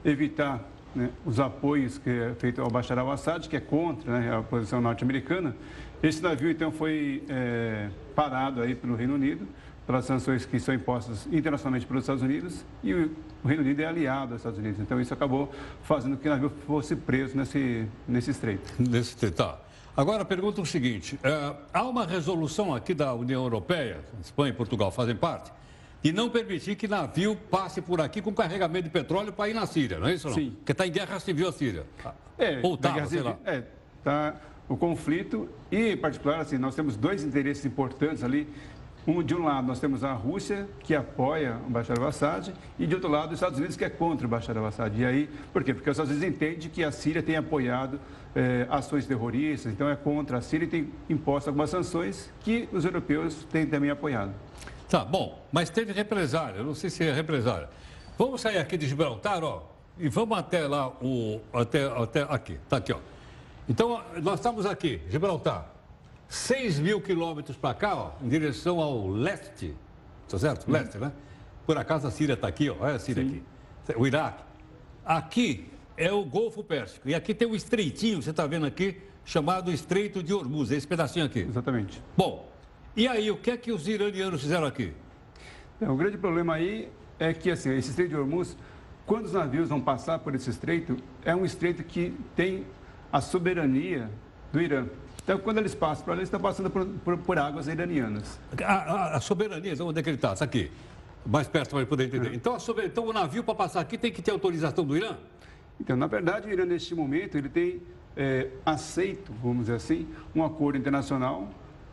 [0.04, 4.42] evitar né, os apoios que é feito ao Bashar al-Assad, que é contra né, a
[4.42, 5.56] posição norte-americana,
[6.02, 9.46] esse navio então foi é, parado aí pelo Reino Unido,
[9.90, 13.12] pelas sanções que são impostas internacionalmente pelos Estados Unidos, e o,
[13.44, 14.80] Reino Unido é aliado aos Estados Unidos.
[14.80, 18.72] Então isso acabou fazendo com que o navio fosse preso nesse, nesse estreito.
[18.78, 19.58] Nesse estreito, tá.
[19.98, 24.92] Agora, pergunta o seguinte: é, há uma resolução aqui da União Europeia, Espanha e Portugal
[24.92, 25.52] fazem parte,
[26.04, 29.66] de não permitir que navio passe por aqui com carregamento de petróleo para ir na
[29.66, 30.28] Síria, não é isso?
[30.28, 30.36] Não?
[30.36, 30.52] Sim.
[30.52, 31.84] Porque está em guerra civil a Síria.
[32.38, 33.38] É, Ou guerra sei lá.
[33.44, 33.64] É,
[34.04, 34.36] tá
[34.70, 38.48] o conflito e, em particular, assim, nós temos dois interesses importantes ali.
[39.08, 42.94] Um, de um lado, nós temos a Rússia, que apoia o Bashar al-Assad, e de
[42.94, 44.96] outro lado, os Estados Unidos, que é contra o Bashar al-Assad.
[45.00, 45.74] E aí, por quê?
[45.74, 48.00] Porque os Estados Unidos entendem que a Síria tem apoiado
[48.36, 52.86] eh, ações terroristas, então é contra a Síria e tem imposto algumas sanções que os
[52.86, 54.32] europeus têm também apoiado.
[54.88, 57.70] Tá, bom, mas teve represália, eu não sei se é represália.
[58.18, 59.64] Vamos sair aqui de Gibraltar, ó,
[59.98, 63.00] e vamos até lá, o, até, até aqui, tá aqui, ó.
[63.68, 65.79] Então, nós estamos aqui, Gibraltar,
[66.30, 69.76] 6 mil quilômetros para cá, ó, em direção ao leste,
[70.30, 70.72] tá certo?
[70.72, 71.12] Leste, né?
[71.66, 73.44] Por acaso a Síria está aqui, ó, olha a Síria aqui,
[73.98, 74.44] o Iraque.
[75.04, 79.72] Aqui é o Golfo Pérsico, e aqui tem um estreitinho, você está vendo aqui, chamado
[79.72, 81.40] Estreito de Hormuz, esse pedacinho aqui.
[81.40, 82.02] Exatamente.
[82.16, 82.48] Bom,
[82.96, 84.94] e aí, o que é que os iranianos fizeram aqui?
[85.82, 88.56] É, o grande problema aí é que assim, esse estreito de Hormuz,
[89.06, 92.66] quando os navios vão passar por esse estreito, é um estreito que tem
[93.12, 94.10] a soberania
[94.52, 94.88] do Irã.
[95.30, 98.40] Então, quando eles passam por ali, eles estão passando por, por- por águas iranianas.
[98.66, 100.34] A, a- a soberania, então, onde é que ele está?
[100.34, 100.72] Está aqui.
[101.24, 102.34] Mais perto para ele poder entender.
[102.34, 105.18] Então, a sober- então, o navio para passar aqui tem que ter autorização do Irã?
[105.80, 107.80] Então, na verdade, o Irã, neste momento, ele tem
[108.18, 111.48] é, aceito, vamos dizer assim, um acordo internacional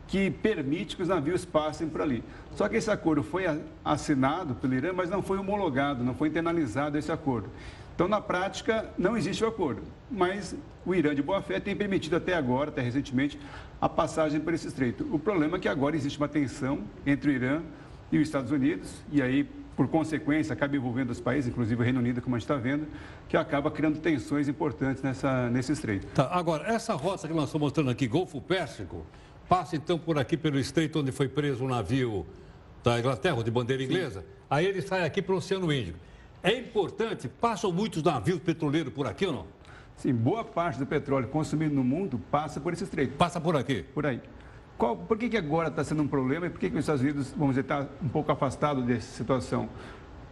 [0.09, 2.25] que permite que os navios passem por ali.
[2.55, 3.45] Só que esse acordo foi
[3.85, 7.51] assinado pelo Irã, mas não foi homologado, não foi internalizado esse acordo.
[7.97, 9.81] Então, na prática, não existe o acordo.
[10.11, 10.55] Mas
[10.85, 13.41] o Irã, de boa fé, tem permitido até agora, até recentemente,
[13.81, 15.09] a passagem por esse estreito.
[15.11, 17.63] O problema é que agora existe uma tensão entre o Irã
[18.13, 21.99] e os Estados Unidos, e aí, por consequência, acaba envolvendo os países, inclusive o Reino
[21.99, 22.87] Unido, como a gente está vendo,
[23.31, 26.07] que acaba criando tensões importantes nessa, nesse estreito.
[26.09, 29.07] Tá, agora, essa rota que nós estamos mostrando aqui, Golfo Pérsico,
[29.49, 32.27] passa então por aqui pelo estreito onde foi preso um navio
[32.85, 34.23] da Inglaterra, de bandeira inglesa.
[34.51, 35.99] Aí ele sai aqui para o Oceano Índico.
[36.43, 39.47] É importante, passam muitos navios petroleiros por aqui ou não?
[39.97, 43.15] Sim, boa parte do petróleo consumido no mundo passa por esse estreito.
[43.17, 43.83] Passa por aqui?
[43.95, 44.21] Por aí.
[44.77, 47.01] Qual, por que, que agora está sendo um problema e por que, que os Estados
[47.01, 49.69] Unidos, vamos dizer, está um pouco afastado dessa situação?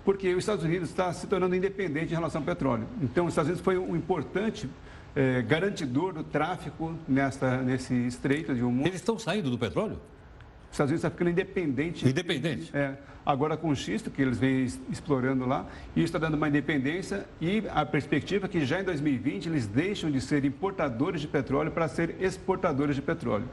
[0.04, 2.86] Porque os Estados Unidos está se tornando independente em relação ao petróleo.
[3.00, 4.68] Então, os Estados Unidos foi um importante
[5.16, 8.88] eh, garantidor do tráfico nesta, nesse estreito de um mundo.
[8.88, 9.98] Eles estão saindo do petróleo?
[10.74, 12.08] Os Estados Unidos está ficando independente.
[12.08, 12.76] Independente?
[12.76, 16.48] É, agora com o xisto, que eles vêm explorando lá, e isso está dando uma
[16.48, 21.28] independência e a perspectiva é que já em 2020 eles deixam de ser importadores de
[21.28, 23.48] petróleo para ser exportadores de petróleo.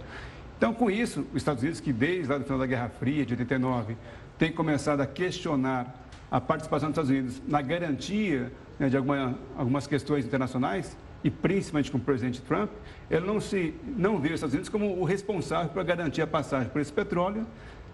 [0.58, 3.34] Então, com isso, os Estados Unidos, que desde lá do final da Guerra Fria, de
[3.34, 3.96] 89,
[4.40, 5.96] tem começado a questionar
[6.32, 11.92] a participação dos Estados Unidos na garantia né, de alguma- algumas questões internacionais, e principalmente
[11.92, 12.70] com o presidente Trump,
[13.10, 16.70] ele não, se, não vê os Estados Unidos como o responsável para garantir a passagem
[16.70, 17.46] por esse petróleo,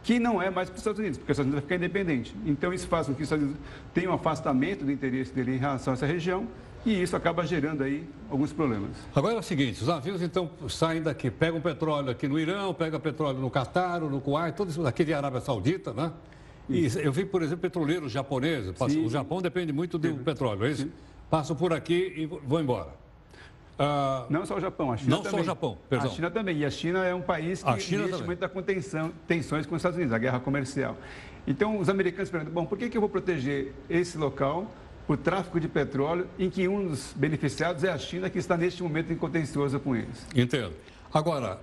[0.04, 2.36] que não é mais para os Estados Unidos, porque os Estados Unidos vai ficar independente.
[2.46, 3.62] Então, isso faz com que os Estados Unidos
[3.94, 6.48] tenham um afastamento do interesse dele em relação a essa região,
[6.86, 8.92] e isso acaba gerando aí alguns problemas.
[9.13, 13.00] Agora é o seguinte, os navios então saem daqui, pegam petróleo aqui no Irã, pegam
[13.00, 16.13] petróleo no Catar, no Kuwait, tudo isso daqui de Arábia Saudita, né?
[16.70, 20.90] E eu vi, por exemplo, petroleiros japoneses, o Japão depende muito do petróleo, é isso?
[21.30, 23.07] Passam por aqui e vão embora.
[23.80, 25.42] Ah, Não só o Japão, a China Não só também.
[25.42, 26.10] o Japão, perdão.
[26.10, 26.58] A China também.
[26.58, 28.22] E a China é um país que A China neste também.
[28.24, 30.98] momento está com tensão, tensões com os Estados Unidos, a guerra comercial.
[31.46, 34.66] Então, os americanos perguntam, bom, por que, que eu vou proteger esse local,
[35.08, 38.82] o tráfico de petróleo, em que um dos beneficiados é a China, que está neste
[38.84, 40.26] momento em contencioso com eles?
[40.36, 40.74] Entendo.
[41.13, 41.60] Agora,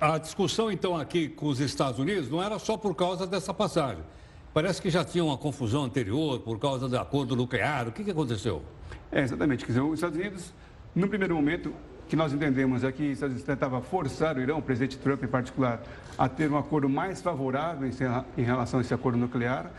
[0.00, 4.04] a discussão então aqui com os Estados Unidos não era só por causa dessa passagem.
[4.52, 7.88] Parece que já tinha uma confusão anterior por causa do acordo nuclear.
[7.88, 8.62] O que, que aconteceu?
[9.10, 9.64] É, exatamente.
[9.64, 10.54] Quer dizer, os Estados Unidos,
[10.94, 11.72] no primeiro momento,
[12.08, 15.22] que nós entendemos é que os Estados Unidos tentava forçar o Irã, o presidente Trump
[15.24, 15.82] em particular,
[16.18, 17.88] a ter um acordo mais favorável
[18.36, 19.70] em- relação a esse acordo nuclear.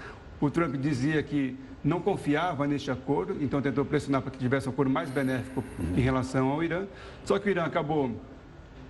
[0.41, 4.71] O Trump dizia que não confiava neste acordo, então tentou pressionar para que tivesse um
[4.71, 5.63] acordo mais benéfico
[5.95, 6.85] em relação ao Irã.
[7.23, 8.11] Só que o Irã acabou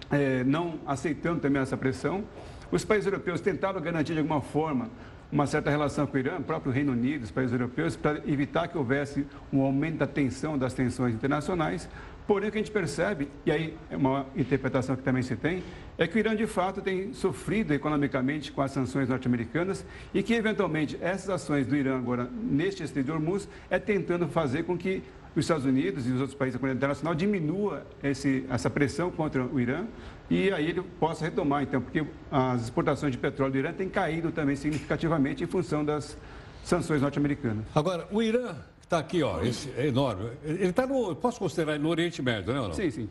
[0.09, 2.23] eh, não aceitando também essa pressão.
[2.71, 4.89] Os países europeus tentaram garantir de alguma forma
[5.31, 8.69] uma certa relação com o Irã, o próprio Reino Unido, os países europeus, para evitar
[8.69, 11.89] que houvesse um aumento da tensão, das tensões internacionais.
[12.27, 15.63] Porém, o que a gente percebe, e aí é uma interpretação que também se tem,
[15.97, 20.33] é que o Irã de fato tem sofrido economicamente com as sanções norte-americanas e que,
[20.33, 25.03] eventualmente, essas ações do Irã agora neste estreito de Hormuz é tentando fazer com que
[25.35, 29.43] os Estados Unidos e os outros países da comunidade internacional diminua esse, essa pressão contra
[29.43, 29.85] o Irã
[30.29, 34.31] e aí ele possa retomar, então, porque as exportações de petróleo do Irã têm caído
[34.31, 36.17] também significativamente em função das
[36.63, 37.65] sanções norte-americanas.
[37.75, 41.15] Agora, o Irã, está aqui, ó, esse é enorme, ele está no.
[41.15, 42.61] Posso considerar ele no Oriente Médio, né?
[42.61, 42.73] Ou não?
[42.73, 43.09] Sim, sim.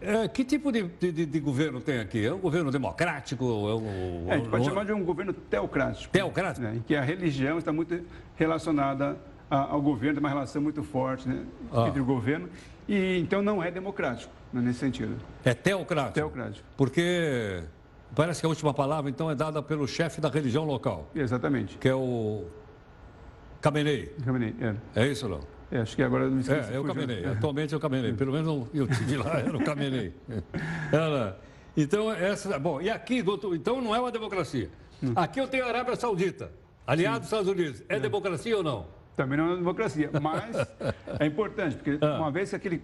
[0.00, 2.26] É, que tipo de, de, de, governo tem aqui?
[2.26, 3.44] É um governo democrático?
[3.44, 6.12] É, um, é a gente pode chamar de um governo teocrático.
[6.12, 6.66] Teocrático?
[6.66, 8.00] Né, em que a religião está muito
[8.34, 9.16] relacionada
[9.48, 11.86] ao governo, tem uma relação muito forte né, ah.
[11.86, 12.48] entre o governo.
[12.88, 15.16] E então não é democrático, né, nesse sentido.
[15.44, 16.14] É teocrático?
[16.14, 16.66] Teocrático.
[16.76, 17.62] Porque
[18.14, 21.08] parece que a última palavra, então, é dada pelo chefe da religião local.
[21.14, 21.78] Exatamente.
[21.78, 22.44] Que é o
[23.62, 24.12] Khamenei.
[24.24, 25.02] Khamenei, é.
[25.02, 25.40] É isso, não?
[25.70, 26.72] É, acho que agora não me esqueci.
[26.72, 27.24] É, é o Camenei.
[27.24, 28.12] Atualmente é o Camenei.
[28.12, 30.12] Pelo menos eu tive lá, era o Camenei.
[30.92, 31.38] Era.
[31.74, 32.58] Então, essa.
[32.58, 34.68] Bom, e aqui, doutor, então não é uma democracia.
[35.02, 35.14] Hum.
[35.16, 36.52] Aqui eu tenho a Arábia Saudita,
[36.86, 37.82] aliado dos Estados Unidos.
[37.88, 38.88] É, é democracia ou não?
[39.14, 40.56] Também não é uma democracia, mas
[41.20, 42.18] é importante, porque ah.
[42.18, 42.82] uma vez que aquele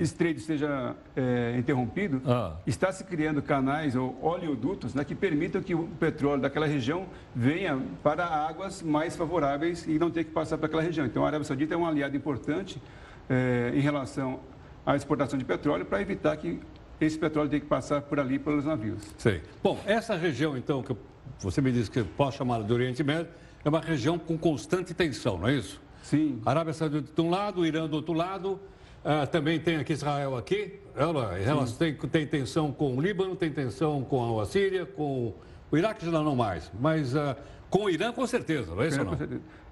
[0.00, 2.56] estreito seja é, interrompido, ah.
[2.66, 7.78] está se criando canais ou oleodutos né, que permitam que o petróleo daquela região venha
[8.02, 11.04] para águas mais favoráveis e não ter que passar para aquela região.
[11.04, 12.80] Então, a Arábia Saudita é um aliado importante
[13.28, 14.40] é, em relação
[14.86, 16.58] à exportação de petróleo para evitar que
[16.98, 19.02] esse petróleo tenha que passar por ali pelos navios.
[19.18, 19.42] Sei.
[19.62, 20.96] Bom, essa região, então, que
[21.40, 23.28] você me disse que posso chamar de Oriente Médio,
[23.64, 25.80] é uma região com constante tensão, não é isso?
[26.02, 26.40] Sim.
[26.44, 28.60] Arábia Saudita de um lado, Irã do outro lado.
[29.04, 30.80] Uh, também tem aqui Israel aqui.
[30.96, 35.34] Ela, ela tem, tem tensão com o Líbano, tem tensão com a Síria, com
[35.70, 36.70] o Iraque já não mais.
[36.80, 37.36] Mas uh,
[37.70, 39.04] com o Irã, com certeza, não é isso?
[39.04, 39.12] Não?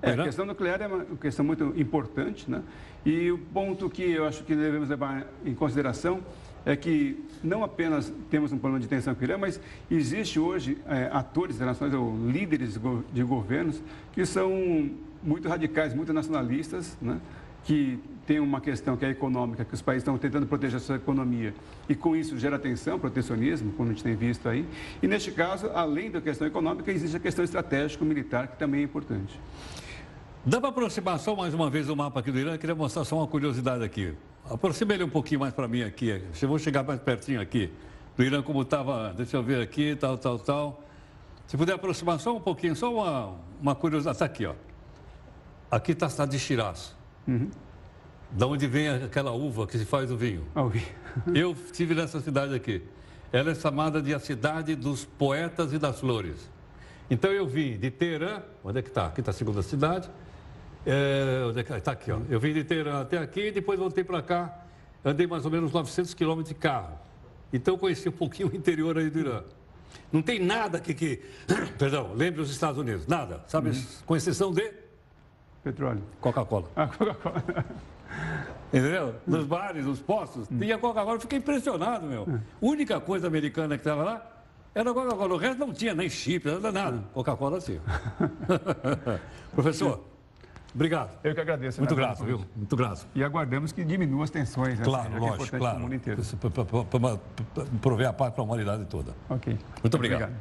[0.03, 2.63] É, a questão nuclear é uma questão muito importante, né?
[3.05, 6.21] E o ponto que eu acho que devemos levar em consideração
[6.67, 11.09] é que não apenas temos um problema de tensão o Irã, mas existe hoje é,
[11.13, 12.79] atores internacionais ou líderes
[13.13, 13.81] de governos
[14.13, 14.91] que são
[15.23, 17.21] muito radicais, muito nacionalistas, né?
[17.63, 20.97] que tem uma questão que é econômica, que os países estão tentando proteger a sua
[20.97, 21.55] economia
[21.89, 24.67] e com isso gera tensão, protecionismo, como a gente tem visto aí.
[25.01, 29.39] E neste caso, além da questão econômica, existe a questão estratégico-militar, que também é importante.
[30.45, 32.55] Dá para aproximar só mais uma vez o mapa aqui do Irã?
[32.55, 34.15] Eu queria mostrar só uma curiosidade aqui.
[34.49, 36.23] Aproxima ele um pouquinho mais para mim aqui.
[36.41, 37.73] Eu vou chegar mais pertinho aqui.
[38.17, 40.83] Do Irã como estava, deixa eu ver aqui, tal, tal, tal.
[41.47, 44.17] Se puder aproximar só um pouquinho, só uma, uma curiosidade.
[44.17, 44.55] Está aqui, ó.
[45.71, 46.95] Aqui está a cidade de Shiraz.
[47.27, 47.51] Uhum.
[48.31, 50.45] Da onde vem aquela uva que se faz o vinho.
[50.55, 50.71] Oh,
[51.35, 52.83] eu estive nessa cidade aqui.
[53.33, 56.49] Ela é chamada de a cidade dos poetas e das flores.
[57.11, 59.07] Então eu vim de Teherã, onde é que está?
[59.07, 60.09] Aqui está a segunda cidade.
[60.87, 61.93] É, onde é que está?
[61.93, 62.21] aqui, ó.
[62.31, 64.63] Eu vim de Teherã até aqui, depois voltei para cá.
[65.05, 66.97] Andei mais ou menos 900 quilômetros de carro.
[67.53, 69.43] Então conheci um pouquinho o interior aí do Irã.
[70.13, 71.23] Não tem nada que, que
[71.77, 73.71] perdão, lembre os Estados Unidos, nada, sabe?
[73.71, 73.85] Uhum.
[74.05, 74.73] Com exceção de
[75.65, 76.03] petróleo.
[76.21, 76.69] Coca-Cola.
[76.77, 77.43] Ah, Coca-Cola.
[78.73, 79.15] Entendeu?
[79.27, 80.59] Nos bares, nos postos, hum.
[80.59, 81.19] tinha Coca-Cola.
[81.19, 82.23] Fiquei impressionado, meu.
[82.23, 84.45] A única coisa americana que estava lá
[84.75, 85.35] era Coca-Cola.
[85.35, 87.05] O resto não tinha nem chip, nada, nada.
[87.13, 87.81] Coca-Cola sim.
[89.55, 90.05] Professor,
[90.77, 91.19] obrigado.
[91.25, 91.81] Eu que agradeço.
[91.81, 92.45] Muito grato, viu?
[92.55, 93.07] Muito grato.
[93.15, 94.79] E aguardamos que diminua as tensões.
[94.79, 94.85] Né?
[94.85, 95.19] Claro, né?
[95.19, 95.81] lógico, é claro.
[95.81, 96.23] mundo inteiro.
[96.53, 97.19] Para
[97.81, 99.13] prover a paz para a humanidade toda.
[99.29, 99.59] Ok.
[99.83, 100.23] Muito obrigado.
[100.23, 100.41] obrigado.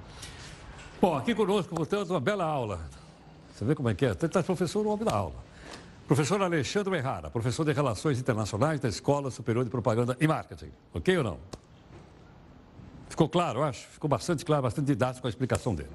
[1.01, 2.79] Bom, aqui conosco, portanto, uma bela aula.
[3.53, 4.11] Você vê como é que é?
[4.11, 5.45] Está professor no homem da aula.
[6.07, 10.69] Professor Alexandre Errara, professor de Relações Internacionais da Escola Superior de Propaganda e Marketing.
[10.93, 11.39] Ok ou não?
[13.09, 13.87] Ficou claro, eu acho?
[13.87, 15.89] Ficou bastante claro, bastante didático a explicação dele.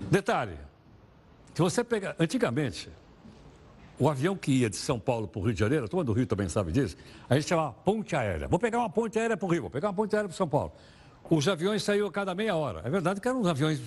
[0.00, 0.58] Detalhe,
[1.54, 2.90] se você pegar, antigamente,
[3.98, 6.12] o avião que ia de São Paulo para o Rio de Janeiro, a turma do
[6.12, 6.96] Rio também sabe disso,
[7.28, 8.48] a gente chamava ponte aérea.
[8.48, 10.48] Vou pegar uma ponte aérea para o Rio, vou pegar uma ponte aérea para São
[10.48, 10.72] Paulo.
[11.30, 12.82] Os aviões saíam a cada meia hora.
[12.84, 13.80] É verdade que eram uns aviões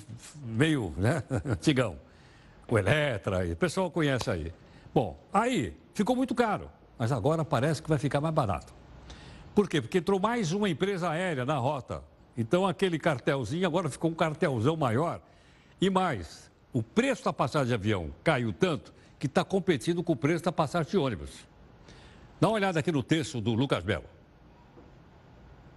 [0.43, 1.97] meio né, antigão.
[2.67, 4.51] O Eletra, o pessoal conhece aí.
[4.93, 8.73] Bom, aí ficou muito caro, mas agora parece que vai ficar mais barato.
[9.53, 9.79] Por quê?
[9.81, 12.03] Porque entrou mais uma empresa aérea na rota.
[12.37, 15.21] Então aquele cartelzinho agora ficou um cartelzão maior.
[15.79, 20.15] E mais, o preço da passagem de avião caiu tanto que está competindo com o
[20.15, 21.47] preço da passagem de ônibus.
[22.37, 24.03] Dá uma olhada aqui no texto do Lucas Belo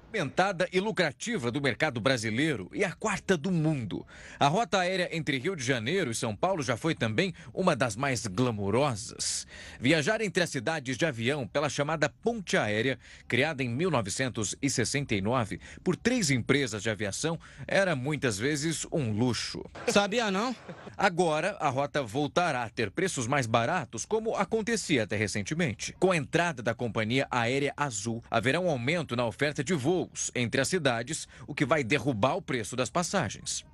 [0.08, 4.06] movimentada e lucrativa do mercado brasileiro e a quarta do mundo.
[4.40, 7.94] A rota aérea entre Rio de Janeiro e São Paulo já foi também uma das
[7.94, 9.46] mais glamurosas.
[9.78, 16.30] Viajar entre as cidades de avião pela chamada ponte aérea, criada em 1969 por três
[16.30, 19.62] empresas de aviação, era muitas vezes um luxo.
[19.88, 20.56] Sabia não?
[20.96, 25.94] Agora, a rota voltará a ter preços mais baratos, como acontecia até recentemente.
[25.98, 29.97] Com a entrada da companhia aérea Azul, haverá um aumento na oferta de voos
[30.34, 33.64] entre as cidades, o que vai derrubar o preço das passagens.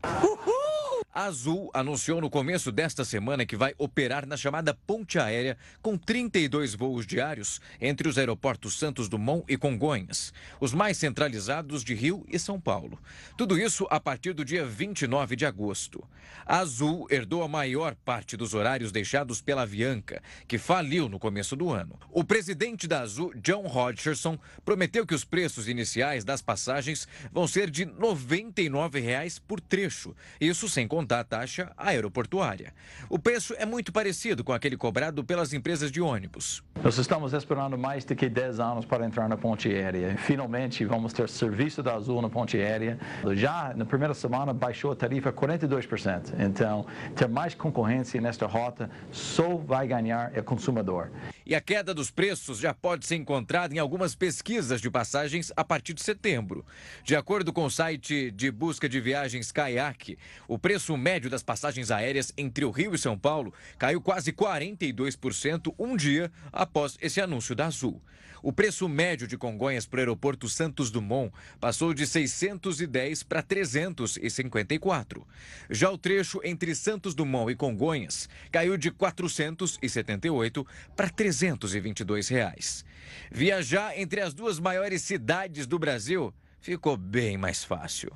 [1.17, 5.97] A Azul anunciou no começo desta semana que vai operar na chamada ponte aérea com
[5.97, 12.27] 32 voos diários entre os aeroportos Santos Dumont e Congonhas, os mais centralizados de Rio
[12.29, 12.99] e São Paulo.
[13.39, 16.03] Tudo isso a partir do dia 29 de agosto.
[16.45, 21.55] A Azul herdou a maior parte dos horários deixados pela Avianca, que faliu no começo
[21.55, 21.97] do ano.
[22.11, 27.71] O presidente da Azul, John Hodgson, prometeu que os preços iniciais das passagens vão ser
[27.71, 32.73] de 99 reais por trecho, isso sem contar contar a taxa aeroportuária.
[33.11, 36.65] O preço é muito parecido com aquele cobrado pelas empresas de ônibus.
[36.83, 40.17] Nós estamos esperando mais do que 10 anos para entrar na ponte aérea.
[40.17, 42.99] Finalmente vamos ter serviço da Azul na ponte aérea.
[43.35, 46.33] Já na primeira semana baixou a tarifa 42%.
[46.39, 51.11] Então, ter mais concorrência nesta rota só vai ganhar o consumidor.
[51.47, 55.63] E a queda dos preços já pode ser encontrada em algumas pesquisas de passagens a
[55.63, 56.65] partir de setembro.
[57.05, 60.17] De acordo com o site de busca de viagens Kayak,
[60.49, 65.75] o preço médio das passagens aéreas entre o Rio e São Paulo caiu quase 42%
[65.79, 68.01] um dia após esse anúncio da Azul.
[68.47, 75.27] O preço médio de Congonhas para o aeroporto Santos Dumont passou de 610 para 354.
[75.71, 82.85] Já o trecho entre Santos Dumont e Congonhas caiu de 478 para 322 reais.
[83.33, 86.31] Viajar entre as duas maiores cidades do Brasil
[86.61, 88.13] ficou bem mais fácil.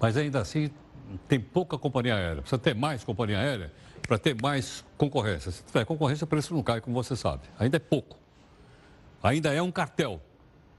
[0.00, 0.72] Mas ainda assim,
[1.28, 2.42] tem pouca companhia aérea.
[2.42, 3.72] Precisa ter mais companhia aérea
[4.02, 5.52] para ter mais concorrência.
[5.52, 7.42] Se tiver concorrência, o preço não cai, como você sabe.
[7.56, 8.19] Ainda é pouco
[9.22, 10.20] ainda é um cartel,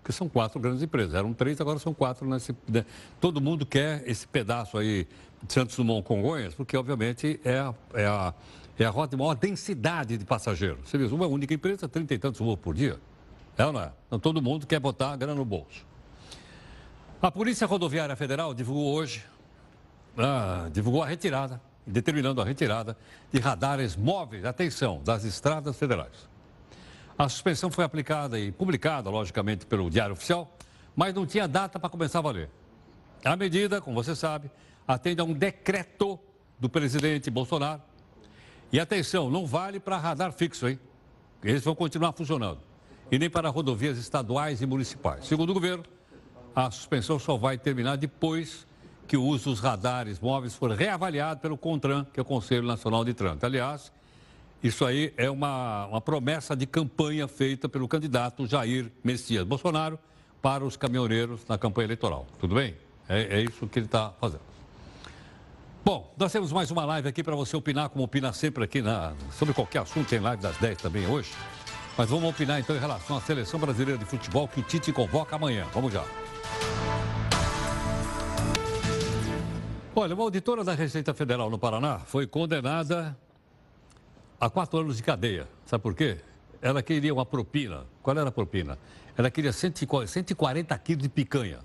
[0.03, 1.13] que são quatro grandes empresas.
[1.13, 2.27] Eram três, agora são quatro.
[2.27, 2.85] Nesse, né?
[3.19, 5.07] Todo mundo quer esse pedaço aí
[5.43, 8.33] de Santos Dumont Congonhas, porque obviamente é a, é a,
[8.77, 10.89] é a rota de maior densidade de passageiros.
[10.89, 12.99] Você vê, uma única empresa, trinta e tantos voos por dia.
[13.57, 13.91] É ou não é?
[14.07, 15.85] Então todo mundo quer botar a grana no bolso.
[17.21, 19.23] A Polícia Rodoviária Federal divulgou hoje,
[20.17, 22.97] ah, divulgou a retirada, determinando a retirada
[23.31, 26.30] de radares móveis, atenção, das estradas federais.
[27.21, 30.57] A suspensão foi aplicada e publicada, logicamente, pelo Diário Oficial,
[30.95, 32.49] mas não tinha data para começar a valer.
[33.23, 34.49] A medida, como você sabe,
[34.87, 36.19] atende a um decreto
[36.59, 37.79] do presidente Bolsonaro.
[38.73, 40.79] E atenção, não vale para radar fixo, hein?
[41.43, 42.57] Eles vão continuar funcionando.
[43.11, 45.27] E nem para rodovias estaduais e municipais.
[45.27, 45.83] Segundo o governo,
[46.55, 48.65] a suspensão só vai terminar depois
[49.07, 53.05] que o uso dos radares móveis for reavaliado pelo CONTRAN, que é o Conselho Nacional
[53.05, 53.45] de Trânsito.
[53.45, 53.91] Aliás,
[54.63, 59.97] isso aí é uma, uma promessa de campanha feita pelo candidato Jair Messias Bolsonaro
[60.41, 62.27] para os caminhoneiros na campanha eleitoral.
[62.39, 62.75] Tudo bem?
[63.09, 64.41] É, é isso que ele está fazendo.
[65.83, 69.13] Bom, nós temos mais uma live aqui para você opinar, como opina sempre aqui na,
[69.31, 70.07] sobre qualquer assunto.
[70.07, 71.31] Tem live das 10 também hoje.
[71.97, 75.65] Mas vamos opinar então em relação à seleção brasileira de futebol que Tite convoca amanhã.
[75.73, 76.05] Vamos já.
[79.95, 83.17] Olha, uma auditora da Receita Federal no Paraná foi condenada
[84.41, 85.47] a quatro anos de cadeia.
[85.67, 86.17] Sabe por quê?
[86.59, 87.85] Ela queria uma propina.
[88.01, 88.77] Qual era a propina?
[89.15, 91.59] Ela queria 140 quilos de picanha.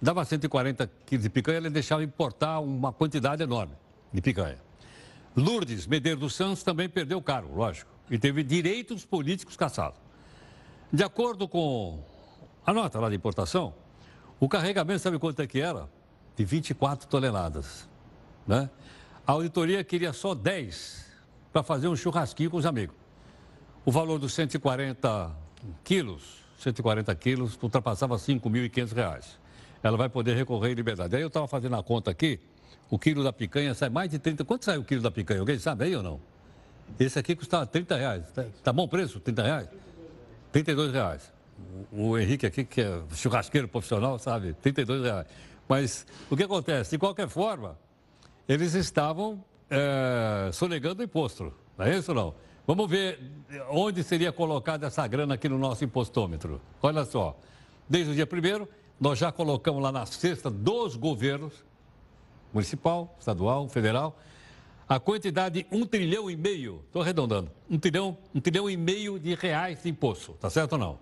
[0.00, 3.72] Dava 140 quilos de picanha, ela deixava importar uma quantidade enorme
[4.12, 4.58] de picanha.
[5.34, 9.98] Lourdes Medeiros dos Santos também perdeu o cargo, lógico, e teve direitos políticos caçados.
[10.92, 12.02] De acordo com
[12.66, 13.72] a nota lá de importação,
[14.38, 15.88] o carregamento, sabe quanto é que era?
[16.36, 17.88] De 24 toneladas.
[18.46, 18.68] Né?
[19.26, 21.09] A auditoria queria só 10
[21.52, 22.96] para fazer um churrasquinho com os amigos.
[23.84, 25.30] O valor dos 140
[25.82, 29.38] quilos, 140 quilos, ultrapassava 5.500 reais.
[29.82, 31.16] Ela vai poder recorrer em liberdade.
[31.16, 32.38] Aí eu estava fazendo a conta aqui,
[32.90, 34.44] o quilo da picanha sai mais de 30.
[34.44, 35.40] Quanto sai o quilo da picanha?
[35.40, 36.20] Alguém sabe aí ou não?
[36.98, 38.30] Esse aqui custava 30 reais.
[38.32, 39.20] Tá, tá bom preço?
[39.20, 39.68] 30 reais?
[40.52, 41.32] 32 reais.
[41.92, 44.54] O, o Henrique aqui, que é churrasqueiro profissional, sabe?
[44.54, 45.26] 32 reais.
[45.68, 46.90] Mas o que acontece?
[46.90, 47.78] De qualquer forma,
[48.48, 51.52] eles estavam é, sonegando imposto.
[51.78, 52.34] Não é isso não?
[52.66, 53.18] Vamos ver
[53.70, 56.60] onde seria colocada essa grana aqui no nosso impostômetro.
[56.82, 57.38] Olha só,
[57.88, 58.68] desde o dia primeiro,
[59.00, 61.64] nós já colocamos lá na cesta dos governos,
[62.52, 64.18] municipal, estadual, federal,
[64.88, 69.18] a quantidade de um trilhão e meio, estou arredondando, um trilhão, um trilhão e meio
[69.18, 70.98] de reais de imposto, tá certo ou não?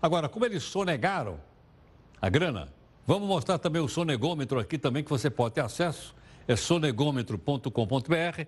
[0.00, 1.40] Agora, como eles sonegaram
[2.20, 2.72] a grana,
[3.04, 6.14] vamos mostrar também o sonegômetro aqui também, que você pode ter acesso
[6.46, 8.46] é sonegômetro.com.br.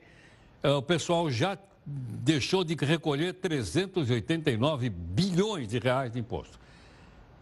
[0.63, 6.59] É, o pessoal já deixou de recolher 389 bilhões de reais de imposto.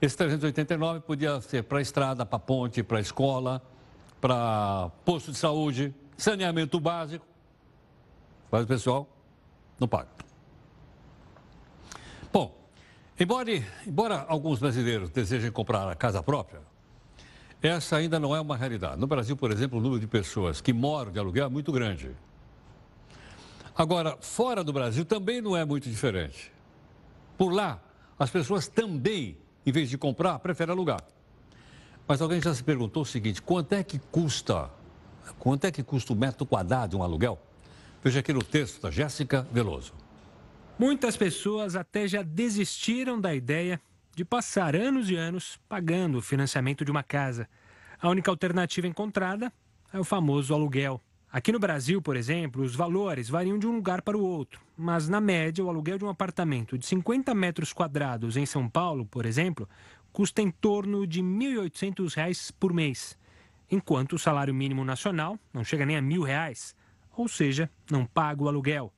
[0.00, 3.62] Esse 389 podia ser para estrada, para ponte, para escola,
[4.20, 7.24] para posto de saúde, saneamento básico.
[8.50, 9.08] Mas o pessoal
[9.78, 10.08] não paga.
[12.32, 12.52] Bom,
[13.18, 13.50] embora,
[13.86, 16.60] embora alguns brasileiros desejem comprar a casa própria,
[17.62, 19.00] essa ainda não é uma realidade.
[19.00, 22.10] No Brasil, por exemplo, o número de pessoas que moram de aluguel é muito grande.
[23.74, 26.52] Agora, fora do Brasil também não é muito diferente.
[27.38, 27.80] Por lá,
[28.18, 31.02] as pessoas também, em vez de comprar, preferem alugar.
[32.06, 34.68] Mas alguém já se perguntou o seguinte: quanto é que custa?
[35.38, 37.40] Quanto é que custa o metro quadrado de um aluguel?
[38.02, 39.94] Veja aqui no texto da Jéssica Veloso.
[40.78, 43.80] Muitas pessoas até já desistiram da ideia
[44.14, 47.48] de passar anos e anos pagando o financiamento de uma casa.
[48.00, 49.52] A única alternativa encontrada
[49.92, 51.00] é o famoso aluguel.
[51.30, 55.08] Aqui no Brasil, por exemplo, os valores variam de um lugar para o outro, mas
[55.08, 59.24] na média, o aluguel de um apartamento de 50 metros quadrados em São Paulo, por
[59.24, 59.66] exemplo,
[60.12, 63.16] custa em torno de R$ 1.800 por mês,
[63.70, 66.76] enquanto o salário mínimo nacional não chega nem a R$ reais,
[67.16, 68.92] ou seja, não paga o aluguel.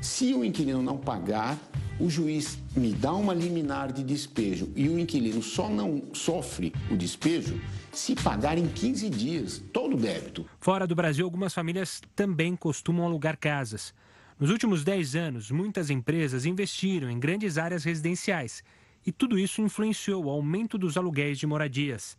[0.00, 1.58] Se o inquilino não pagar,
[2.00, 6.96] o juiz me dá uma liminar de despejo e o inquilino só não sofre o
[6.96, 7.60] despejo
[7.92, 10.46] se pagar em 15 dias todo o débito.
[10.58, 13.94] Fora do Brasil, algumas famílias também costumam alugar casas.
[14.40, 18.64] Nos últimos 10 anos, muitas empresas investiram em grandes áreas residenciais
[19.06, 22.16] e tudo isso influenciou o aumento dos aluguéis de moradias.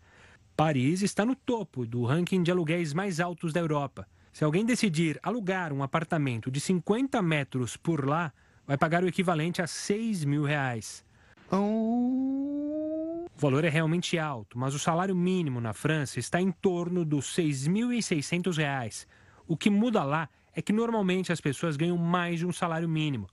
[0.56, 4.08] Paris está no topo do ranking de aluguéis mais altos da Europa.
[4.34, 8.34] Se alguém decidir alugar um apartamento de 50 metros por lá,
[8.66, 11.06] vai pagar o equivalente a 6 mil reais.
[11.52, 17.28] O valor é realmente alto, mas o salário mínimo na França está em torno dos
[17.36, 19.08] 6.600 reais.
[19.48, 23.30] O que muda lá é que normalmente as pessoas ganham mais de um salário mínimo.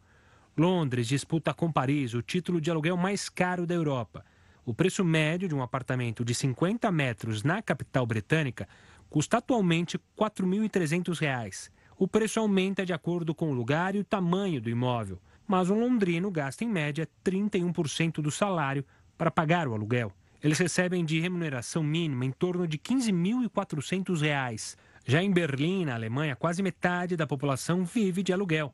[0.55, 4.23] Londres disputa com Paris o título de aluguel mais caro da Europa.
[4.67, 8.69] O preço médio de um apartamento de 50 metros na capital britânica
[9.11, 11.71] custa atualmente R$ 4.300.
[11.99, 15.79] O preço aumenta de acordo com o lugar e o tamanho do imóvel, mas um
[15.79, 18.85] londrino gasta em média 31% do salário
[19.19, 20.11] para pagar o aluguel.
[20.43, 24.77] Eles recebem de remuneração mínima em torno de R$ 15.400.
[25.05, 28.73] Já em Berlim, na Alemanha, quase metade da população vive de aluguel.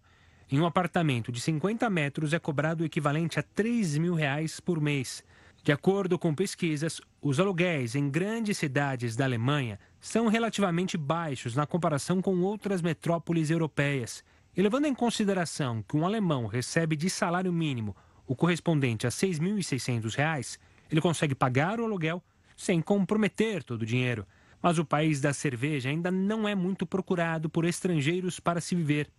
[0.48, 4.80] Em um apartamento de 50 metros é cobrado o equivalente a 3 mil reais por
[4.80, 5.24] mês.
[5.64, 11.66] De acordo com pesquisas, os aluguéis em grandes cidades da Alemanha são relativamente baixos na
[11.66, 14.22] comparação com outras metrópoles europeias.
[14.56, 17.94] E levando em consideração que um alemão recebe de salário mínimo
[18.24, 22.22] o correspondente a R$ 6.600, ele consegue pagar o aluguel
[22.56, 24.24] sem comprometer todo o dinheiro.
[24.62, 29.10] Mas o país da cerveja ainda não é muito procurado por estrangeiros para se viver.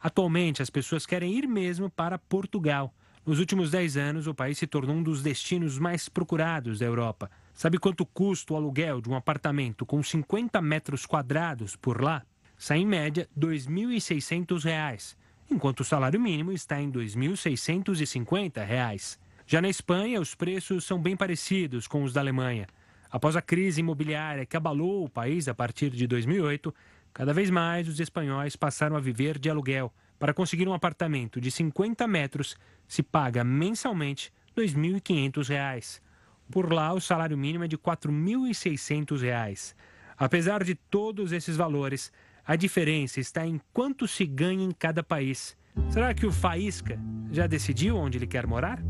[0.00, 2.94] Atualmente, as pessoas querem ir mesmo para Portugal.
[3.26, 7.28] Nos últimos 10 anos, o país se tornou um dos destinos mais procurados da Europa.
[7.56, 12.22] Sabe quanto custa o aluguel de um apartamento com 50 metros quadrados por lá?
[12.54, 15.16] Sai em média R$ 2.600,
[15.50, 19.18] enquanto o salário mínimo está em R$ 2.650.
[19.46, 22.66] Já na Espanha, os preços são bem parecidos com os da Alemanha.
[23.10, 26.74] Após a crise imobiliária que abalou o país a partir de 2008,
[27.14, 29.90] cada vez mais os espanhóis passaram a viver de aluguel.
[30.18, 32.54] Para conseguir um apartamento de 50 metros,
[32.86, 36.04] se paga mensalmente R$ 2.500.
[36.50, 39.74] Por lá, o salário mínimo é de R$ 4.600.
[40.16, 42.12] Apesar de todos esses valores,
[42.44, 45.56] a diferença está em quanto se ganha em cada país.
[45.90, 46.98] Será que o Faísca
[47.30, 48.80] já decidiu onde ele quer morar?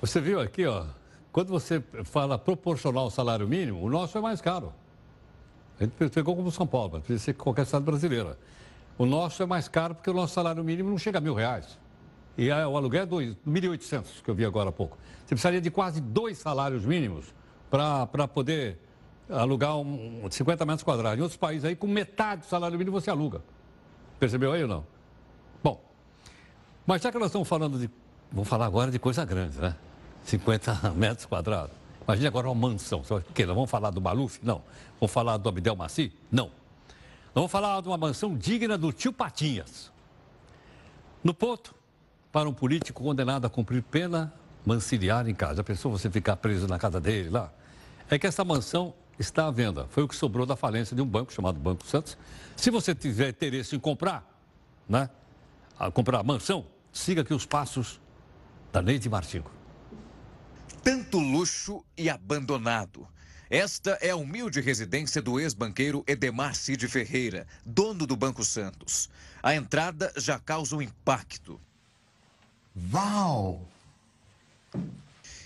[0.00, 0.86] Você viu aqui, ó,
[1.32, 4.72] quando você fala proporcional ao salário mínimo, o nosso é mais caro.
[5.78, 8.38] A gente pegou como São Paulo, mas precisa ser qualquer estado brasileira.
[8.96, 11.78] O nosso é mais caro porque o nosso salário mínimo não chega a mil reais.
[12.36, 14.98] E o aluguel é 1.800, que eu vi agora há pouco.
[15.20, 17.26] Você precisaria de quase dois salários mínimos
[17.70, 18.78] para poder
[19.28, 21.18] alugar um, 50 metros quadrados.
[21.18, 23.40] Em outros países aí, com metade do salário mínimo você aluga.
[24.18, 24.86] Percebeu aí ou não?
[25.62, 25.80] Bom,
[26.86, 27.88] mas já que nós estamos falando de...
[28.32, 29.76] Vamos falar agora de coisa grande, né?
[30.24, 31.74] 50 metros quadrados.
[32.06, 33.02] Imagina agora uma mansão.
[33.08, 34.38] Nós vamos falar do Maluf?
[34.42, 34.62] Não.
[35.00, 36.12] Vamos falar do Abdel Maci?
[36.30, 36.50] Não.
[37.34, 39.90] Vamos falar de uma mansão digna do tio Patinhas.
[41.22, 41.74] No ponto,
[42.34, 44.34] para um político condenado a cumprir pena
[44.66, 45.60] manciliar em casa.
[45.60, 47.52] A pessoa você ficar preso na casa dele lá.
[48.10, 49.86] É que essa mansão está à venda.
[49.90, 52.18] Foi o que sobrou da falência de um banco chamado Banco Santos.
[52.56, 54.28] Se você tiver interesse em comprar,
[54.88, 55.08] né?
[55.78, 58.00] A comprar a mansão, siga aqui os passos
[58.72, 59.44] da Neide Martinho.
[60.82, 63.06] Tanto luxo e abandonado.
[63.48, 69.08] Esta é a humilde residência do ex-banqueiro Edemar Cid Ferreira, dono do Banco Santos.
[69.40, 71.60] A entrada já causa um impacto.
[72.92, 73.68] Uau!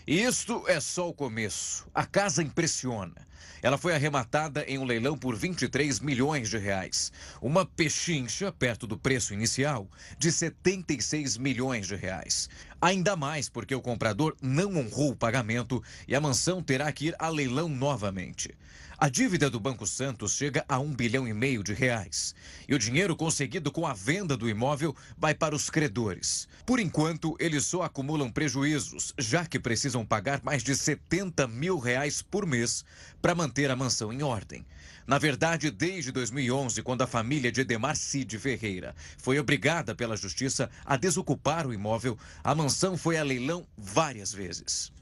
[0.07, 1.87] Isto é só o começo.
[1.95, 3.29] A casa impressiona.
[3.61, 7.13] Ela foi arrematada em um leilão por 23 milhões de reais.
[7.43, 12.49] Uma pechincha, perto do preço inicial, de 76 milhões de reais.
[12.81, 17.17] Ainda mais porque o comprador não honrou o pagamento e a mansão terá que ir
[17.19, 18.55] a leilão novamente.
[19.01, 22.35] A dívida do Banco Santos chega a um bilhão e meio de reais.
[22.69, 26.49] E o dinheiro conseguido com a venda do imóvel vai para os credores.
[26.67, 32.23] Por enquanto, eles só acumulam prejuízos, já que precisam pagar mais de 70 mil reais
[32.23, 32.85] por mês
[33.23, 34.67] para manter a mansão em ordem.
[35.07, 40.69] Na verdade, desde 2011, quando a família de Edemar Cid Ferreira foi obrigada pela justiça
[40.85, 44.93] a desocupar o imóvel, a mansão foi a leilão várias vezes.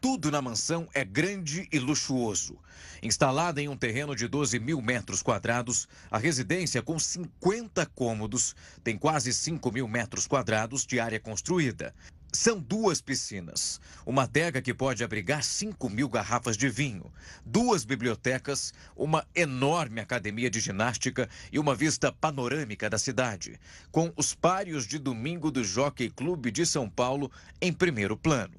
[0.00, 2.58] Tudo na mansão é grande e luxuoso.
[3.02, 8.96] Instalada em um terreno de 12 mil metros quadrados, a residência, com 50 cômodos, tem
[8.96, 11.94] quase 5 mil metros quadrados de área construída.
[12.36, 17.10] São duas piscinas, uma adega que pode abrigar 5 mil garrafas de vinho,
[17.46, 23.58] duas bibliotecas, uma enorme academia de ginástica e uma vista panorâmica da cidade,
[23.90, 28.52] com os páreos de domingo do Jockey Clube de São Paulo em primeiro plano.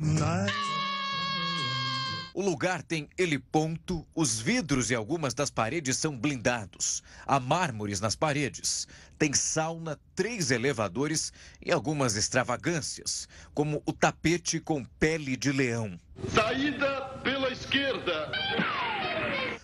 [2.37, 7.01] O lugar tem heliponto, os vidros e algumas das paredes são blindados.
[7.25, 8.87] Há mármores nas paredes.
[9.17, 15.99] Tem sauna, três elevadores e algumas extravagâncias, como o tapete com pele de leão.
[16.31, 18.31] Saída pela esquerda.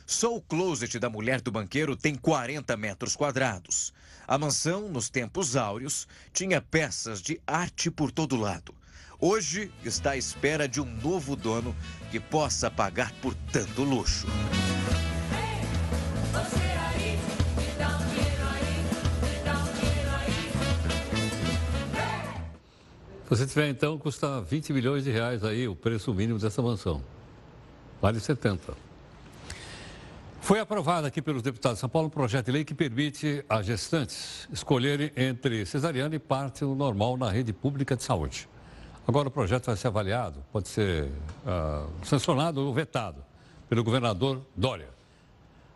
[0.07, 3.93] Só o closet da mulher do banqueiro tem 40 metros quadrados.
[4.28, 8.74] A mansão, nos tempos áureos, tinha peças de arte por todo lado.
[9.26, 11.74] Hoje está à espera de um novo dono
[12.11, 14.28] que possa pagar por tanto luxo.
[23.30, 27.01] Você tiver, então, custa 20 milhões de reais aí o preço mínimo dessa mansão.
[28.01, 28.74] Vale 70.
[30.41, 33.65] Foi aprovado aqui pelos deputados de São Paulo um projeto de lei que permite às
[33.65, 38.49] gestantes escolherem entre cesariana e parto normal na rede pública de saúde.
[39.08, 41.04] Agora o projeto vai ser avaliado, pode ser
[41.45, 43.24] uh, sancionado ou vetado
[43.68, 44.88] pelo governador Dória.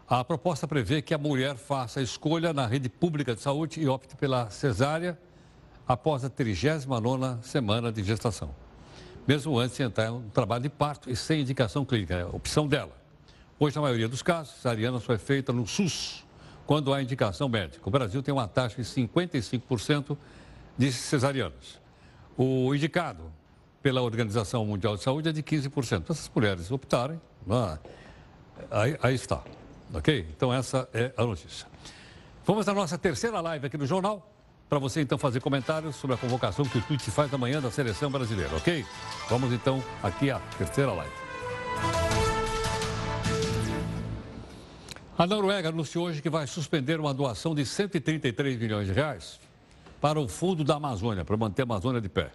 [0.08, 3.88] A proposta prevê que a mulher faça a escolha na rede pública de saúde e
[3.88, 5.20] opte pela cesárea
[5.86, 8.56] após a 39ª semana de gestação.
[9.28, 12.66] Mesmo antes de entrar no trabalho de parto e sem indicação clínica, é a opção
[12.66, 12.96] dela.
[13.60, 16.24] Hoje, na maioria dos casos, cesariana só é feita no SUS,
[16.66, 17.82] quando há indicação médica.
[17.86, 20.18] O Brasil tem uma taxa de 55%
[20.78, 21.87] de cesarianas.
[22.38, 23.34] O indicado
[23.82, 25.98] pela Organização Mundial de Saúde é de 15%.
[25.98, 27.20] Então, essas mulheres optarem,
[27.50, 27.80] ah,
[28.70, 29.42] aí, aí está.
[29.92, 30.28] Ok?
[30.36, 31.66] Então, essa é a notícia.
[32.46, 34.32] Vamos à nossa terceira live aqui no Jornal
[34.70, 38.12] para você então fazer comentários sobre a convocação que o Twitch faz amanhã da seleção
[38.12, 38.86] brasileira, ok?
[39.30, 41.14] Vamos então aqui à terceira live.
[45.18, 49.40] A Noruega anunciou hoje que vai suspender uma doação de 133 milhões de reais
[50.00, 52.32] para o Fundo da Amazônia, para manter a Amazônia de pé.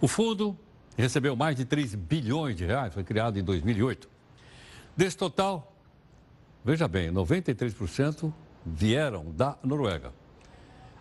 [0.00, 0.56] O fundo
[0.96, 4.08] recebeu mais de 3 bilhões de reais, foi criado em 2008.
[4.96, 5.72] Desse total,
[6.64, 8.32] veja bem, 93%
[8.64, 10.12] vieram da Noruega.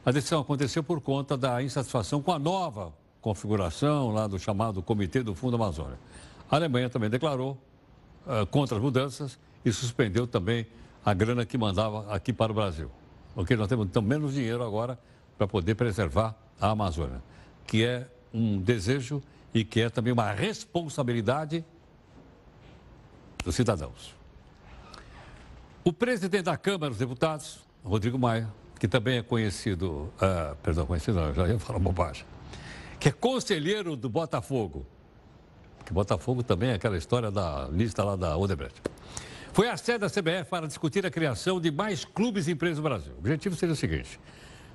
[0.06, 5.24] A decisão aconteceu por conta da insatisfação com a nova configuração lá do chamado Comitê
[5.24, 5.98] do Fundo Amazônia.
[6.52, 7.58] A Alemanha também declarou
[8.26, 10.68] uh, contra as mudanças e suspendeu também
[11.06, 12.92] a grana que mandava aqui para o Brasil.
[13.36, 13.56] Ok?
[13.56, 15.00] Nós temos então menos dinheiro agora
[15.38, 17.22] para poder preservar a Amazônia,
[17.66, 19.22] que é um desejo
[19.54, 21.64] e que é também uma responsabilidade
[23.44, 24.16] dos cidadãos.
[25.84, 31.20] O presidente da Câmara dos Deputados, Rodrigo Maia, que também é conhecido, uh, perdão, conhecido
[31.20, 32.26] não, já ia falar bobagem,
[33.00, 34.86] que é conselheiro do Botafogo,
[35.86, 38.82] que Botafogo também é aquela história da lista lá da Odebrecht.
[39.52, 42.84] Foi à sede da CBF para discutir a criação de mais clubes e empresas no
[42.84, 43.14] Brasil.
[43.14, 44.20] O objetivo seria o seguinte: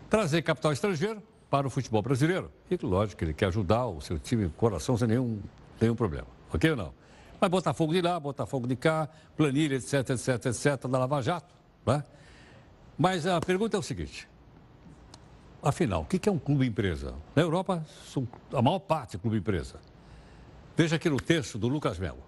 [0.08, 2.50] trazer capital estrangeiro para o futebol brasileiro.
[2.70, 5.40] E lógico que ele quer ajudar o seu time coração sem nenhum,
[5.80, 6.26] nenhum problema.
[6.52, 6.94] Ok ou não?
[7.40, 11.54] Mas Botafogo de lá, Botafogo de cá, planilha, etc, etc, etc, da Lava Jato.
[11.86, 12.04] Né?
[12.98, 14.28] Mas a pergunta é o seguinte:
[15.62, 17.14] afinal, o que é um clube empresa?
[17.34, 17.86] Na Europa,
[18.52, 19.76] a maior parte é clube empresa.
[20.76, 22.22] Veja aqui no texto do Lucas Melo.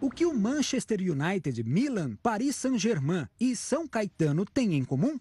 [0.00, 5.18] O que o Manchester United, Milan, Paris Saint-Germain e São Caetano têm em comum?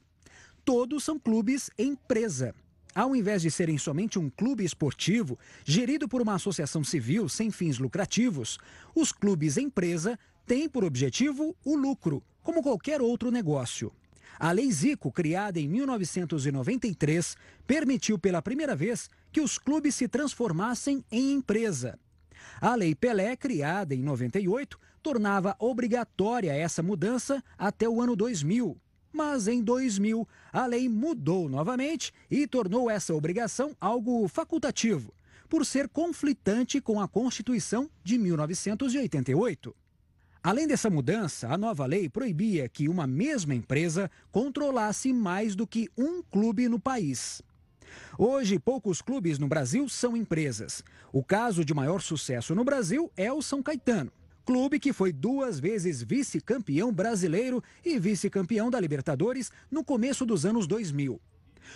[0.65, 2.55] Todos são clubes empresa.
[2.95, 7.79] Ao invés de serem somente um clube esportivo, gerido por uma associação civil sem fins
[7.79, 8.57] lucrativos,
[8.95, 13.91] os clubes empresa têm por objetivo o lucro, como qualquer outro negócio.
[14.39, 17.35] A Lei Zico, criada em 1993,
[17.67, 21.99] permitiu pela primeira vez que os clubes se transformassem em empresa.
[22.61, 28.77] A Lei Pelé, criada em 98, tornava obrigatória essa mudança até o ano 2000.
[29.13, 35.13] Mas em 2000, a lei mudou novamente e tornou essa obrigação algo facultativo,
[35.47, 39.75] por ser conflitante com a Constituição de 1988.
[40.41, 45.89] Além dessa mudança, a nova lei proibia que uma mesma empresa controlasse mais do que
[45.95, 47.41] um clube no país.
[48.17, 50.83] Hoje, poucos clubes no Brasil são empresas.
[51.13, 54.11] O caso de maior sucesso no Brasil é o São Caetano,
[54.45, 60.67] clube que foi duas vezes vice-campeão brasileiro e vice-campeão da Libertadores no começo dos anos
[60.67, 61.19] 2000.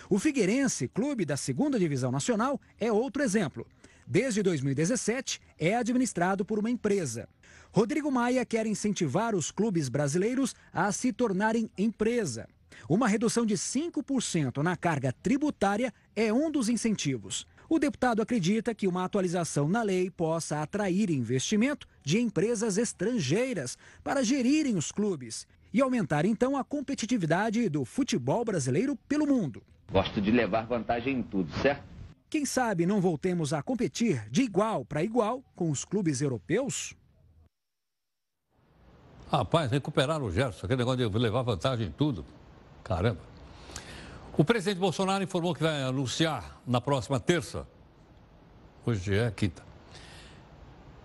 [0.08, 3.66] O Figueirense, clube da segunda divisão nacional, é outro exemplo.
[4.06, 7.28] Desde 2017, é administrado por uma empresa.
[7.70, 12.48] Rodrigo Maia quer incentivar os clubes brasileiros a se tornarem empresa.
[12.88, 17.46] Uma redução de 5% na carga tributária é um dos incentivos.
[17.68, 24.24] O deputado acredita que uma atualização na lei possa atrair investimento de empresas estrangeiras para
[24.24, 29.62] gerirem os clubes e aumentar então a competitividade do futebol brasileiro pelo mundo.
[29.92, 31.82] Gosto de levar vantagem em tudo, certo?
[32.30, 36.94] Quem sabe não voltemos a competir de igual para igual com os clubes europeus?
[39.30, 42.24] Rapaz, recuperaram o Gerson, aquele negócio de levar vantagem em tudo.
[42.82, 43.27] Caramba.
[44.38, 47.66] O presidente Bolsonaro informou que vai anunciar na próxima terça,
[48.86, 49.64] hoje é quinta,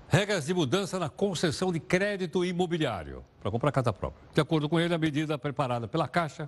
[0.07, 4.23] regras de mudança na concessão de crédito imobiliário para comprar casa própria.
[4.35, 6.47] De acordo com ele, a medida preparada pela Caixa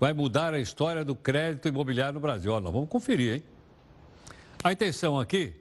[0.00, 2.50] vai mudar a história do crédito imobiliário no Brasil.
[2.50, 3.44] Olha, vamos conferir, hein?
[4.64, 5.54] A intenção aqui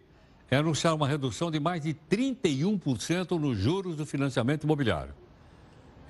[0.49, 5.13] é anunciar uma redução de mais de 31% nos juros do financiamento imobiliário.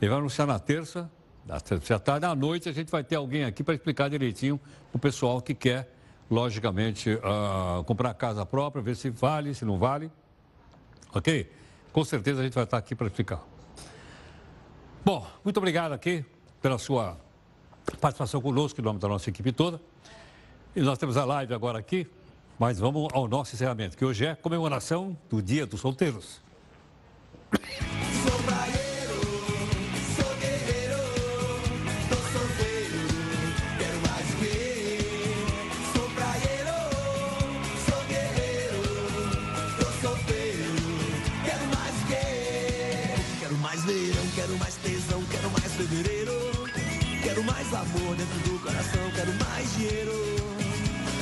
[0.02, 1.12] Ele vai anunciar na terça,
[1.48, 4.58] à tarde, à noite, a gente vai ter alguém aqui para explicar direitinho
[4.92, 5.94] para o pessoal que quer,
[6.30, 10.12] logicamente, uh, comprar casa própria, ver se vale, se não vale.
[11.14, 11.52] Ok?
[11.94, 13.44] Com certeza a gente vai estar aqui para explicar.
[15.04, 16.26] Bom, muito obrigado aqui
[16.62, 17.18] pela sua
[18.02, 19.80] participação conosco, em nome da nossa equipe toda.
[20.76, 22.08] E nós temos a live agora aqui.
[22.58, 26.42] Mas vamos ao nosso encerramento, que hoje é comemoração do Dia dos Solteiros.
[45.88, 46.34] Fevereiro.
[47.22, 50.36] Quero mais amor dentro do coração, quero mais dinheiro.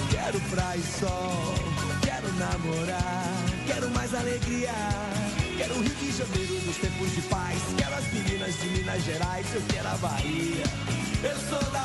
[0.10, 1.54] Quero praia e sol,
[2.02, 3.34] quero namorar,
[3.68, 4.72] quero mais alegria.
[5.58, 7.60] Quero o Rio de Janeiro nos tempos de paz.
[7.78, 10.64] Quero as meninas de Minas Gerais, eu quero a Bahia.
[11.24, 11.84] Eu sou da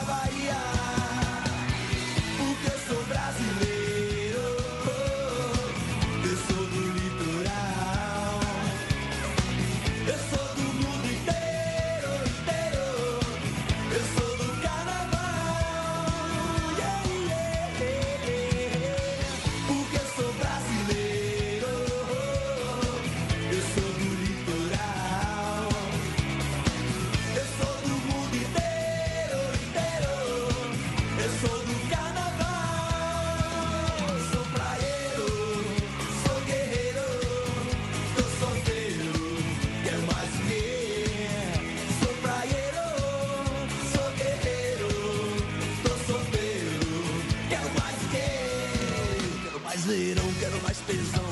[49.97, 51.28] não quero mais tesão.